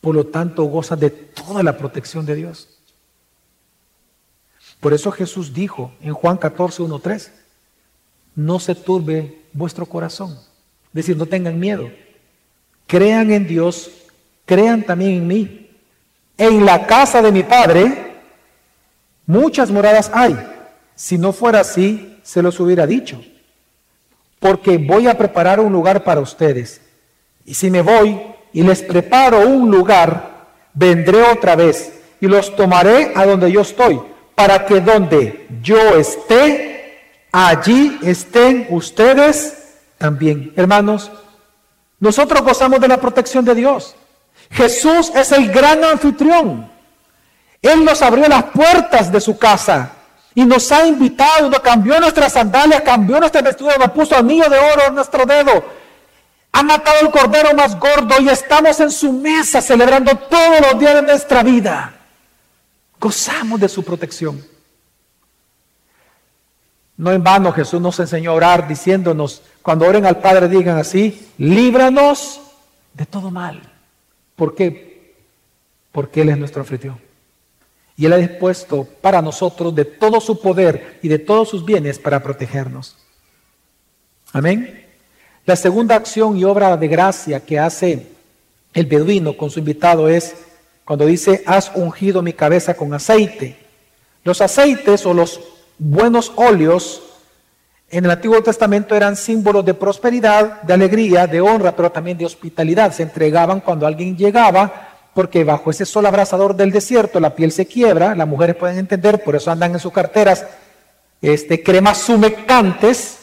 [0.00, 2.68] Por lo tanto, goza de toda la protección de Dios.
[4.80, 7.32] Por eso Jesús dijo en Juan 14, 1, 3,
[8.34, 10.32] no se turbe vuestro corazón.
[10.32, 11.90] Es decir, no tengan miedo.
[12.86, 13.90] Crean en Dios,
[14.44, 15.70] crean también en mí.
[16.36, 18.14] En la casa de mi Padre
[19.26, 20.36] muchas moradas hay.
[20.94, 23.22] Si no fuera así, se los hubiera dicho.
[24.38, 26.80] Porque voy a preparar un lugar para ustedes.
[27.44, 28.20] Y si me voy,
[28.52, 34.00] y les preparo un lugar, vendré otra vez y los tomaré a donde yo estoy,
[34.34, 36.73] para que donde yo esté,
[37.34, 40.52] allí estén ustedes también.
[40.56, 41.10] Hermanos,
[41.98, 43.96] nosotros gozamos de la protección de Dios.
[44.50, 46.70] Jesús es el gran anfitrión.
[47.62, 49.92] Él nos abrió las puertas de su casa
[50.34, 54.58] y nos ha invitado, nos cambió nuestras sandalias, cambió nuestra vestidura, nos puso anillo de
[54.58, 55.64] oro en nuestro dedo
[56.54, 60.94] ha matado el cordero más gordo y estamos en su mesa celebrando todos los días
[60.94, 61.92] de nuestra vida.
[63.00, 64.40] Gozamos de su protección.
[66.96, 71.28] No en vano Jesús nos enseñó a orar diciéndonos, cuando oren al Padre digan así,
[71.38, 72.40] líbranos
[72.92, 73.60] de todo mal.
[74.36, 75.14] ¿Por qué?
[75.90, 76.98] Porque Él es nuestro anfitrión.
[77.96, 81.98] Y Él ha dispuesto para nosotros de todo su poder y de todos sus bienes
[81.98, 82.96] para protegernos.
[84.32, 84.84] Amén.
[85.46, 88.08] La segunda acción y obra de gracia que hace
[88.72, 90.34] el beduino con su invitado es
[90.84, 93.56] cuando dice, has ungido mi cabeza con aceite.
[94.24, 95.40] Los aceites o los
[95.78, 97.02] buenos óleos
[97.94, 102.26] en el Antiguo Testamento eran símbolos de prosperidad, de alegría, de honra, pero también de
[102.26, 102.92] hospitalidad.
[102.92, 107.66] Se entregaban cuando alguien llegaba, porque bajo ese sol abrasador del desierto la piel se
[107.66, 110.44] quiebra, las mujeres pueden entender, por eso andan en sus carteras
[111.22, 113.18] este, cremas humectantes.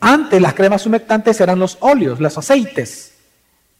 [0.00, 3.16] Antes las cremas humectantes eran los óleos, los aceites.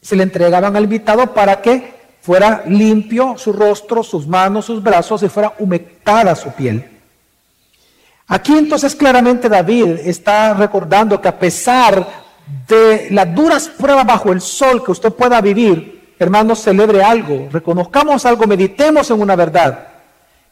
[0.03, 5.23] Se le entregaban al invitado para que fuera limpio su rostro, sus manos, sus brazos
[5.23, 6.96] y fuera humectada su piel.
[8.29, 12.07] Aquí entonces claramente David está recordando que a pesar
[12.67, 18.27] de las duras pruebas bajo el sol que usted pueda vivir, hermanos, celebre algo, reconozcamos
[18.27, 19.89] algo, meditemos en una verdad,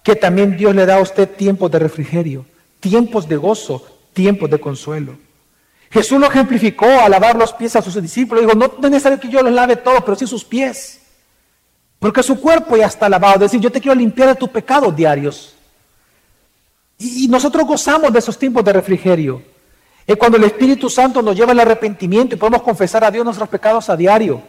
[0.02, 2.46] que también Dios le da a usted tiempos de refrigerio,
[2.78, 5.16] tiempos de gozo, tiempos de consuelo.
[5.90, 8.44] Jesús lo ejemplificó al lavar los pies a sus discípulos.
[8.44, 11.00] Digo, no es necesario que yo los lave todos, pero sí sus pies.
[12.00, 13.36] Porque su cuerpo ya está lavado.
[13.36, 15.54] Es decir, yo te quiero limpiar de tus pecados diarios.
[16.98, 19.42] Y, nosotros gozamos de esos tiempos de refrigerio.
[20.06, 23.48] Es cuando el Espíritu Santo nos lleva al arrepentimiento y podemos confesar a Dios nuestros
[23.48, 24.42] pecados a diario.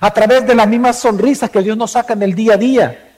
[0.00, 3.10] A través de las mismas sonrisas que Dios nos saca en el día a día.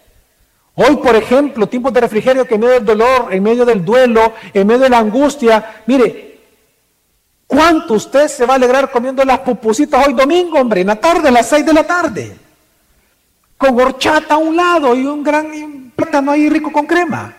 [0.75, 4.35] Hoy, por ejemplo, tiempos de refrigerio que en medio del dolor, en medio del duelo,
[4.53, 6.41] en medio de la angustia, mire,
[7.47, 10.83] ¿cuánto usted se va a alegrar comiendo las pupusitas hoy domingo, hombre?
[10.83, 12.37] En la tarde, a las seis de la tarde.
[13.57, 17.35] Con horchata a un lado y un gran plátano ahí rico con crema.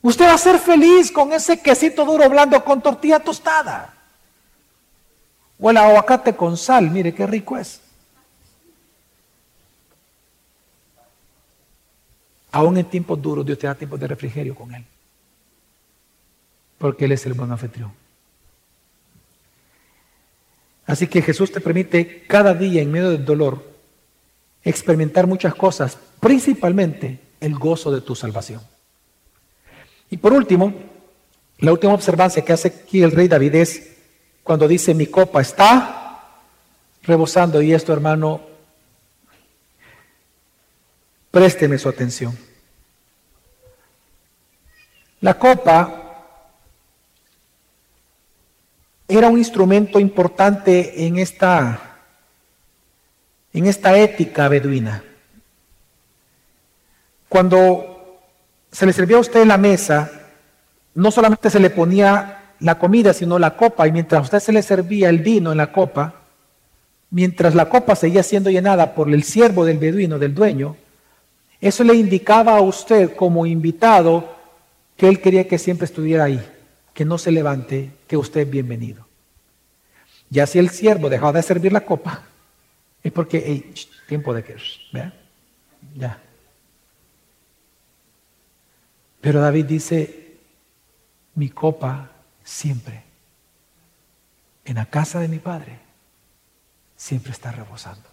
[0.00, 3.94] Usted va a ser feliz con ese quesito duro blando con tortilla tostada.
[5.60, 7.80] O el aguacate con sal, mire qué rico es.
[12.52, 14.84] Aún en tiempos duros, Dios te da tiempos de refrigerio con Él.
[16.78, 17.92] Porque Él es el buen anfitrión.
[20.86, 23.62] Así que Jesús te permite cada día en medio del dolor
[24.62, 28.62] experimentar muchas cosas, principalmente el gozo de tu salvación.
[30.10, 30.72] Y por último,
[31.58, 33.96] la última observancia que hace aquí el rey David es
[34.42, 36.20] cuando dice mi copa está
[37.02, 38.40] rebosando y esto hermano,
[41.30, 42.38] présteme su atención.
[45.20, 45.98] La copa
[49.08, 51.98] era un instrumento importante en esta,
[53.52, 55.02] en esta ética beduina.
[57.28, 57.97] Cuando
[58.70, 60.10] se le servía a usted en la mesa,
[60.94, 64.62] no solamente se le ponía la comida, sino la copa, y mientras usted se le
[64.62, 66.22] servía el vino en la copa,
[67.10, 70.76] mientras la copa seguía siendo llenada por el siervo del beduino, del dueño,
[71.60, 74.36] eso le indicaba a usted como invitado
[74.96, 76.44] que él quería que siempre estuviera ahí,
[76.92, 79.06] que no se levante, que usted es bienvenido.
[80.30, 82.22] Ya si el siervo dejaba de servir la copa,
[83.02, 83.72] es porque, hey,
[84.06, 84.56] tiempo de que,
[85.94, 86.18] Ya.
[89.20, 90.38] Pero David dice,
[91.34, 92.10] mi copa
[92.44, 93.04] siempre,
[94.64, 95.78] en la casa de mi padre,
[96.96, 98.08] siempre está rebosando.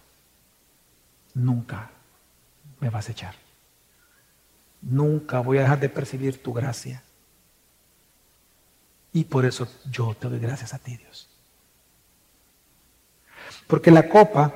[1.34, 1.90] Nunca
[2.80, 3.34] me vas a echar.
[4.80, 7.02] Nunca voy a dejar de percibir tu gracia.
[9.12, 11.28] Y por eso yo te doy gracias a ti, Dios.
[13.66, 14.54] Porque la copa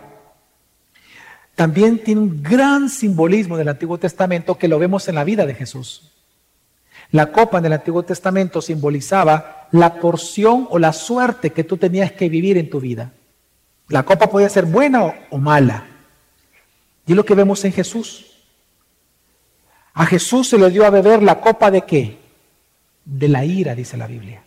[1.55, 5.55] también tiene un gran simbolismo del Antiguo Testamento que lo vemos en la vida de
[5.55, 6.10] Jesús.
[7.13, 12.13] La copa en el Antiguo Testamento simbolizaba la porción o la suerte que tú tenías
[12.13, 13.13] que vivir en tu vida.
[13.89, 15.87] La copa podía ser buena o mala.
[17.07, 18.27] Y es lo que vemos en Jesús.
[19.95, 22.19] A Jesús se le dio a beber la copa de qué?
[23.05, 24.45] De la ira, dice la Biblia.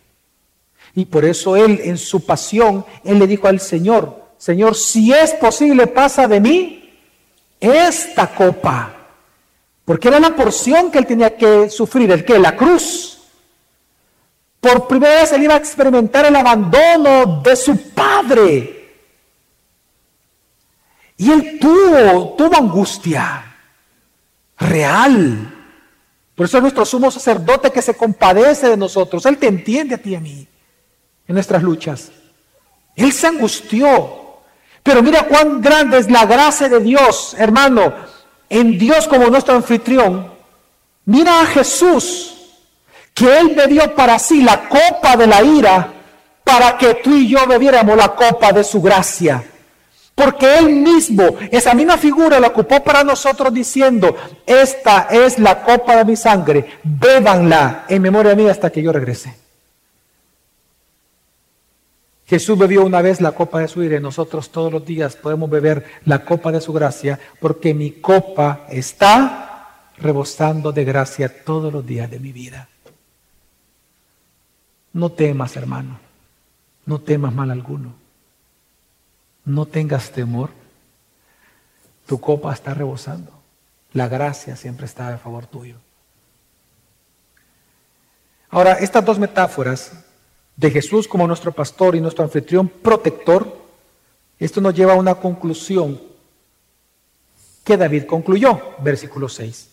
[0.94, 5.32] Y por eso él, en su pasión, él le dijo al Señor, Señor, si es
[5.34, 6.98] posible, pasa de mí
[7.60, 9.03] esta copa.
[9.84, 13.18] Porque era la porción que él tenía que sufrir, el que la cruz.
[14.60, 18.80] Por primera vez él iba a experimentar el abandono de su padre.
[21.18, 23.44] Y él tuvo, tuvo angustia
[24.58, 25.50] real.
[26.34, 29.26] Por eso es nuestro sumo sacerdote que se compadece de nosotros.
[29.26, 30.48] Él te entiende a ti y a mí
[31.28, 32.10] en nuestras luchas.
[32.96, 34.22] Él se angustió.
[34.82, 38.13] Pero mira cuán grande es la gracia de Dios, hermano
[38.54, 40.30] en Dios como nuestro anfitrión,
[41.06, 42.36] mira a Jesús,
[43.12, 45.92] que Él bebió para sí la copa de la ira,
[46.44, 49.42] para que tú y yo bebiéramos la copa de su gracia.
[50.14, 54.14] Porque Él mismo, esa misma figura la ocupó para nosotros diciendo,
[54.46, 59.34] esta es la copa de mi sangre, bébanla en memoria mía hasta que yo regrese.
[62.26, 65.50] Jesús bebió una vez la copa de su ira y nosotros todos los días podemos
[65.50, 71.86] beber la copa de su gracia porque mi copa está rebosando de gracia todos los
[71.86, 72.68] días de mi vida.
[74.92, 75.98] No temas, hermano,
[76.86, 78.04] no temas mal alguno
[79.44, 80.50] no tengas temor.
[82.06, 83.32] Tu copa está rebosando.
[83.92, 85.76] La gracia siempre está a favor tuyo.
[88.50, 90.03] Ahora, estas dos metáforas
[90.56, 93.64] de Jesús como nuestro pastor y nuestro anfitrión protector,
[94.38, 96.00] esto nos lleva a una conclusión
[97.64, 99.70] que David concluyó, versículo 6.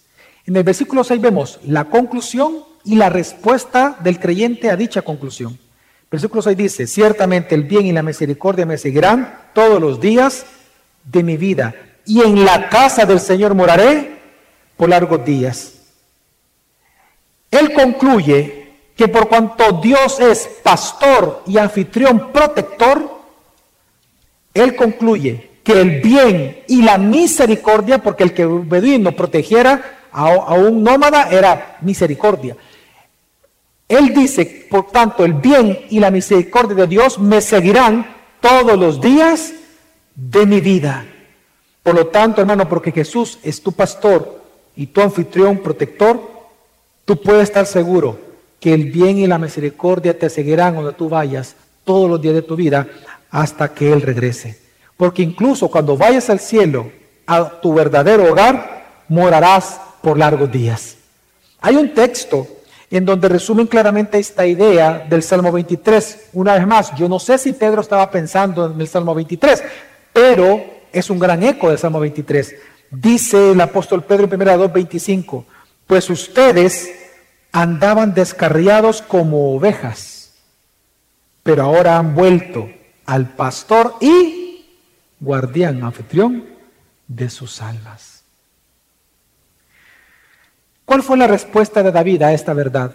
[0.48, 5.60] En el versículo 6 vemos la conclusión y la respuesta del creyente a dicha conclusión.
[6.10, 10.46] Versículo 6 dice, ciertamente el bien y la misericordia me seguirán todos los días
[11.04, 11.74] de mi vida,
[12.06, 14.20] y en la casa del Señor moraré
[14.78, 15.74] por largos días.
[17.50, 18.61] Él concluye
[19.02, 23.02] que por cuanto Dios es pastor y anfitrión protector,
[24.54, 30.54] Él concluye que el bien y la misericordia, porque el que beduino protegiera a, a
[30.54, 32.56] un nómada era misericordia.
[33.88, 38.06] Él dice, por tanto, el bien y la misericordia de Dios me seguirán
[38.40, 39.52] todos los días
[40.14, 41.08] de mi vida.
[41.82, 44.44] Por lo tanto, hermano, porque Jesús es tu pastor
[44.76, 46.22] y tu anfitrión protector,
[47.04, 48.30] tú puedes estar seguro
[48.62, 52.44] que el bien y la misericordia te seguirán donde tú vayas todos los días de
[52.44, 52.88] tu vida
[53.32, 54.58] hasta que Él regrese.
[54.96, 56.92] Porque incluso cuando vayas al cielo,
[57.26, 60.96] a tu verdadero hogar, morarás por largos días.
[61.60, 62.48] Hay un texto
[62.92, 66.30] en donde resumen claramente esta idea del Salmo 23.
[66.34, 69.64] Una vez más, yo no sé si Pedro estaba pensando en el Salmo 23,
[70.14, 72.56] pero es un gran eco del Salmo 23.
[72.92, 75.46] Dice el apóstol Pedro en 1 2.25,
[75.88, 77.01] pues ustedes
[77.52, 80.34] andaban descarriados como ovejas,
[81.44, 82.70] pero ahora han vuelto
[83.06, 84.66] al pastor y
[85.20, 86.46] guardián, anfitrión
[87.08, 88.24] de sus almas.
[90.86, 92.94] ¿Cuál fue la respuesta de David a esta verdad?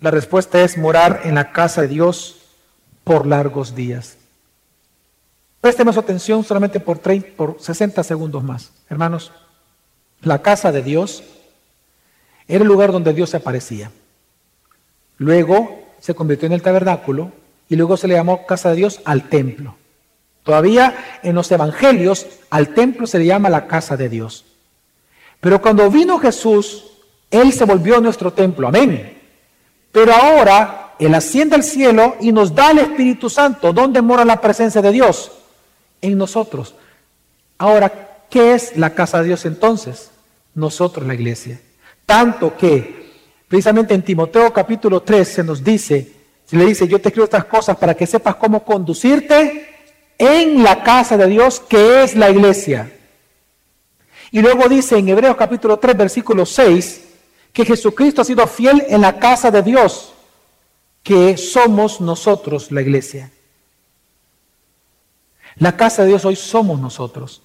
[0.00, 2.42] La respuesta es morar en la casa de Dios
[3.04, 4.16] por largos días.
[5.60, 8.72] Présteme su atención solamente por, 30, por 60 segundos más.
[8.88, 9.32] Hermanos,
[10.22, 11.22] la casa de Dios
[12.48, 13.90] era el lugar donde Dios se aparecía.
[15.18, 17.32] Luego se convirtió en el tabernáculo
[17.68, 19.76] y luego se le llamó casa de Dios al templo.
[20.42, 24.44] Todavía en los evangelios al templo se le llama la casa de Dios.
[25.40, 26.92] Pero cuando vino Jesús
[27.32, 29.18] él se volvió nuestro templo, amén.
[29.90, 33.72] Pero ahora Él asciende al cielo y nos da el Espíritu Santo.
[33.72, 35.32] ¿Dónde mora la presencia de Dios?
[36.02, 36.74] En nosotros.
[37.56, 40.10] Ahora, ¿qué es la casa de Dios entonces?
[40.54, 41.58] Nosotros, la iglesia.
[42.06, 43.10] Tanto que,
[43.48, 46.12] precisamente en Timoteo capítulo 3 se nos dice,
[46.44, 49.68] se le dice, yo te escribo estas cosas para que sepas cómo conducirte
[50.18, 52.92] en la casa de Dios que es la iglesia.
[54.30, 57.02] Y luego dice en Hebreos capítulo 3 versículo 6,
[57.52, 60.14] que Jesucristo ha sido fiel en la casa de Dios,
[61.02, 63.30] que somos nosotros la iglesia.
[65.56, 67.42] La casa de Dios hoy somos nosotros.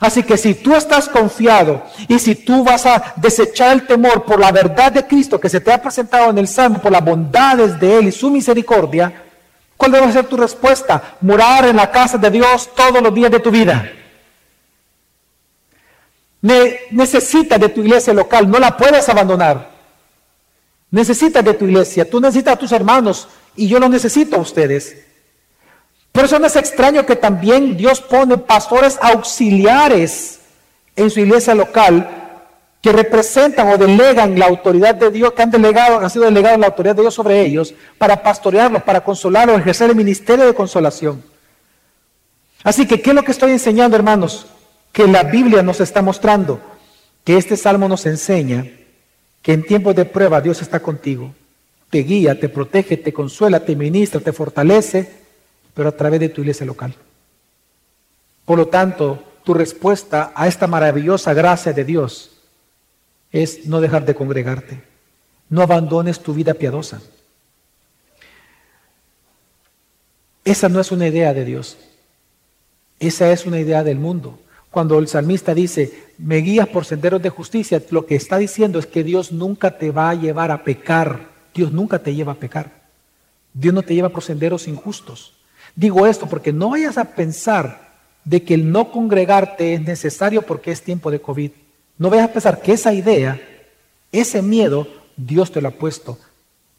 [0.00, 4.40] Así que si tú estás confiado y si tú vas a desechar el temor por
[4.40, 7.78] la verdad de Cristo que se te ha presentado en el Salmo, por las bondades
[7.78, 9.24] de Él y su misericordia,
[9.76, 11.16] ¿cuál debe ser tu respuesta?
[11.20, 13.92] Morar en la casa de Dios todos los días de tu vida
[16.42, 19.70] necesitas de tu iglesia local, no la puedes abandonar.
[20.90, 25.06] Necesitas de tu iglesia, tú necesitas a tus hermanos y yo lo necesito a ustedes.
[26.12, 30.40] Por eso no es extraño que también Dios pone pastores auxiliares
[30.94, 32.18] en su iglesia local
[32.82, 36.66] que representan o delegan la autoridad de Dios, que han delegado, han sido delegados la
[36.66, 41.22] autoridad de Dios sobre ellos, para pastorearlos, para consolarlos, ejercer el ministerio de consolación.
[42.64, 44.46] Así que, ¿qué es lo que estoy enseñando, hermanos?
[44.92, 46.60] que la Biblia nos está mostrando,
[47.24, 48.66] que este salmo nos enseña
[49.40, 51.34] que en tiempos de prueba Dios está contigo,
[51.90, 55.21] te guía, te protege, te consuela, te ministra, te fortalece,
[55.74, 56.94] pero a través de tu iglesia local.
[58.44, 62.30] Por lo tanto, tu respuesta a esta maravillosa gracia de Dios
[63.30, 64.82] es no dejar de congregarte.
[65.48, 67.00] No abandones tu vida piadosa.
[70.44, 71.76] Esa no es una idea de Dios.
[72.98, 74.38] Esa es una idea del mundo.
[74.70, 78.86] Cuando el salmista dice, me guías por senderos de justicia, lo que está diciendo es
[78.86, 81.28] que Dios nunca te va a llevar a pecar.
[81.54, 82.82] Dios nunca te lleva a pecar.
[83.52, 85.34] Dios no te lleva por senderos injustos.
[85.74, 87.92] Digo esto porque no vayas a pensar
[88.24, 91.50] de que el no congregarte es necesario porque es tiempo de COVID.
[91.98, 93.40] No vayas a pensar que esa idea,
[94.10, 96.18] ese miedo, Dios te lo ha puesto.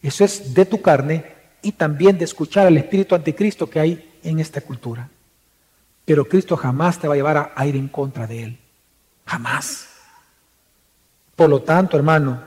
[0.02, 1.26] Eso es de tu carne
[1.62, 5.10] y también de escuchar al espíritu anticristo que hay en esta cultura.
[6.06, 8.60] Pero Cristo jamás te va a llevar a, ir en contra de Él.
[9.26, 9.88] Jamás.
[11.36, 12.42] Por lo tanto, hermano,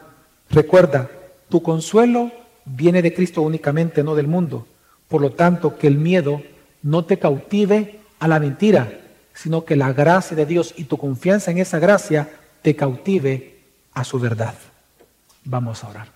[0.51, 1.11] recuerda,
[1.49, 2.31] tu consuelo
[2.65, 4.67] viene de Cristo únicamente, no del mundo.
[5.09, 6.43] Por lo tanto, que el miedo
[6.83, 9.01] no te cautive a la mentira,
[9.35, 12.29] sino que la gracia de Dios y tu confianza en esa gracia
[12.63, 13.61] te cautive
[13.93, 14.55] a su verdad.
[15.45, 16.16] Vamos a orar.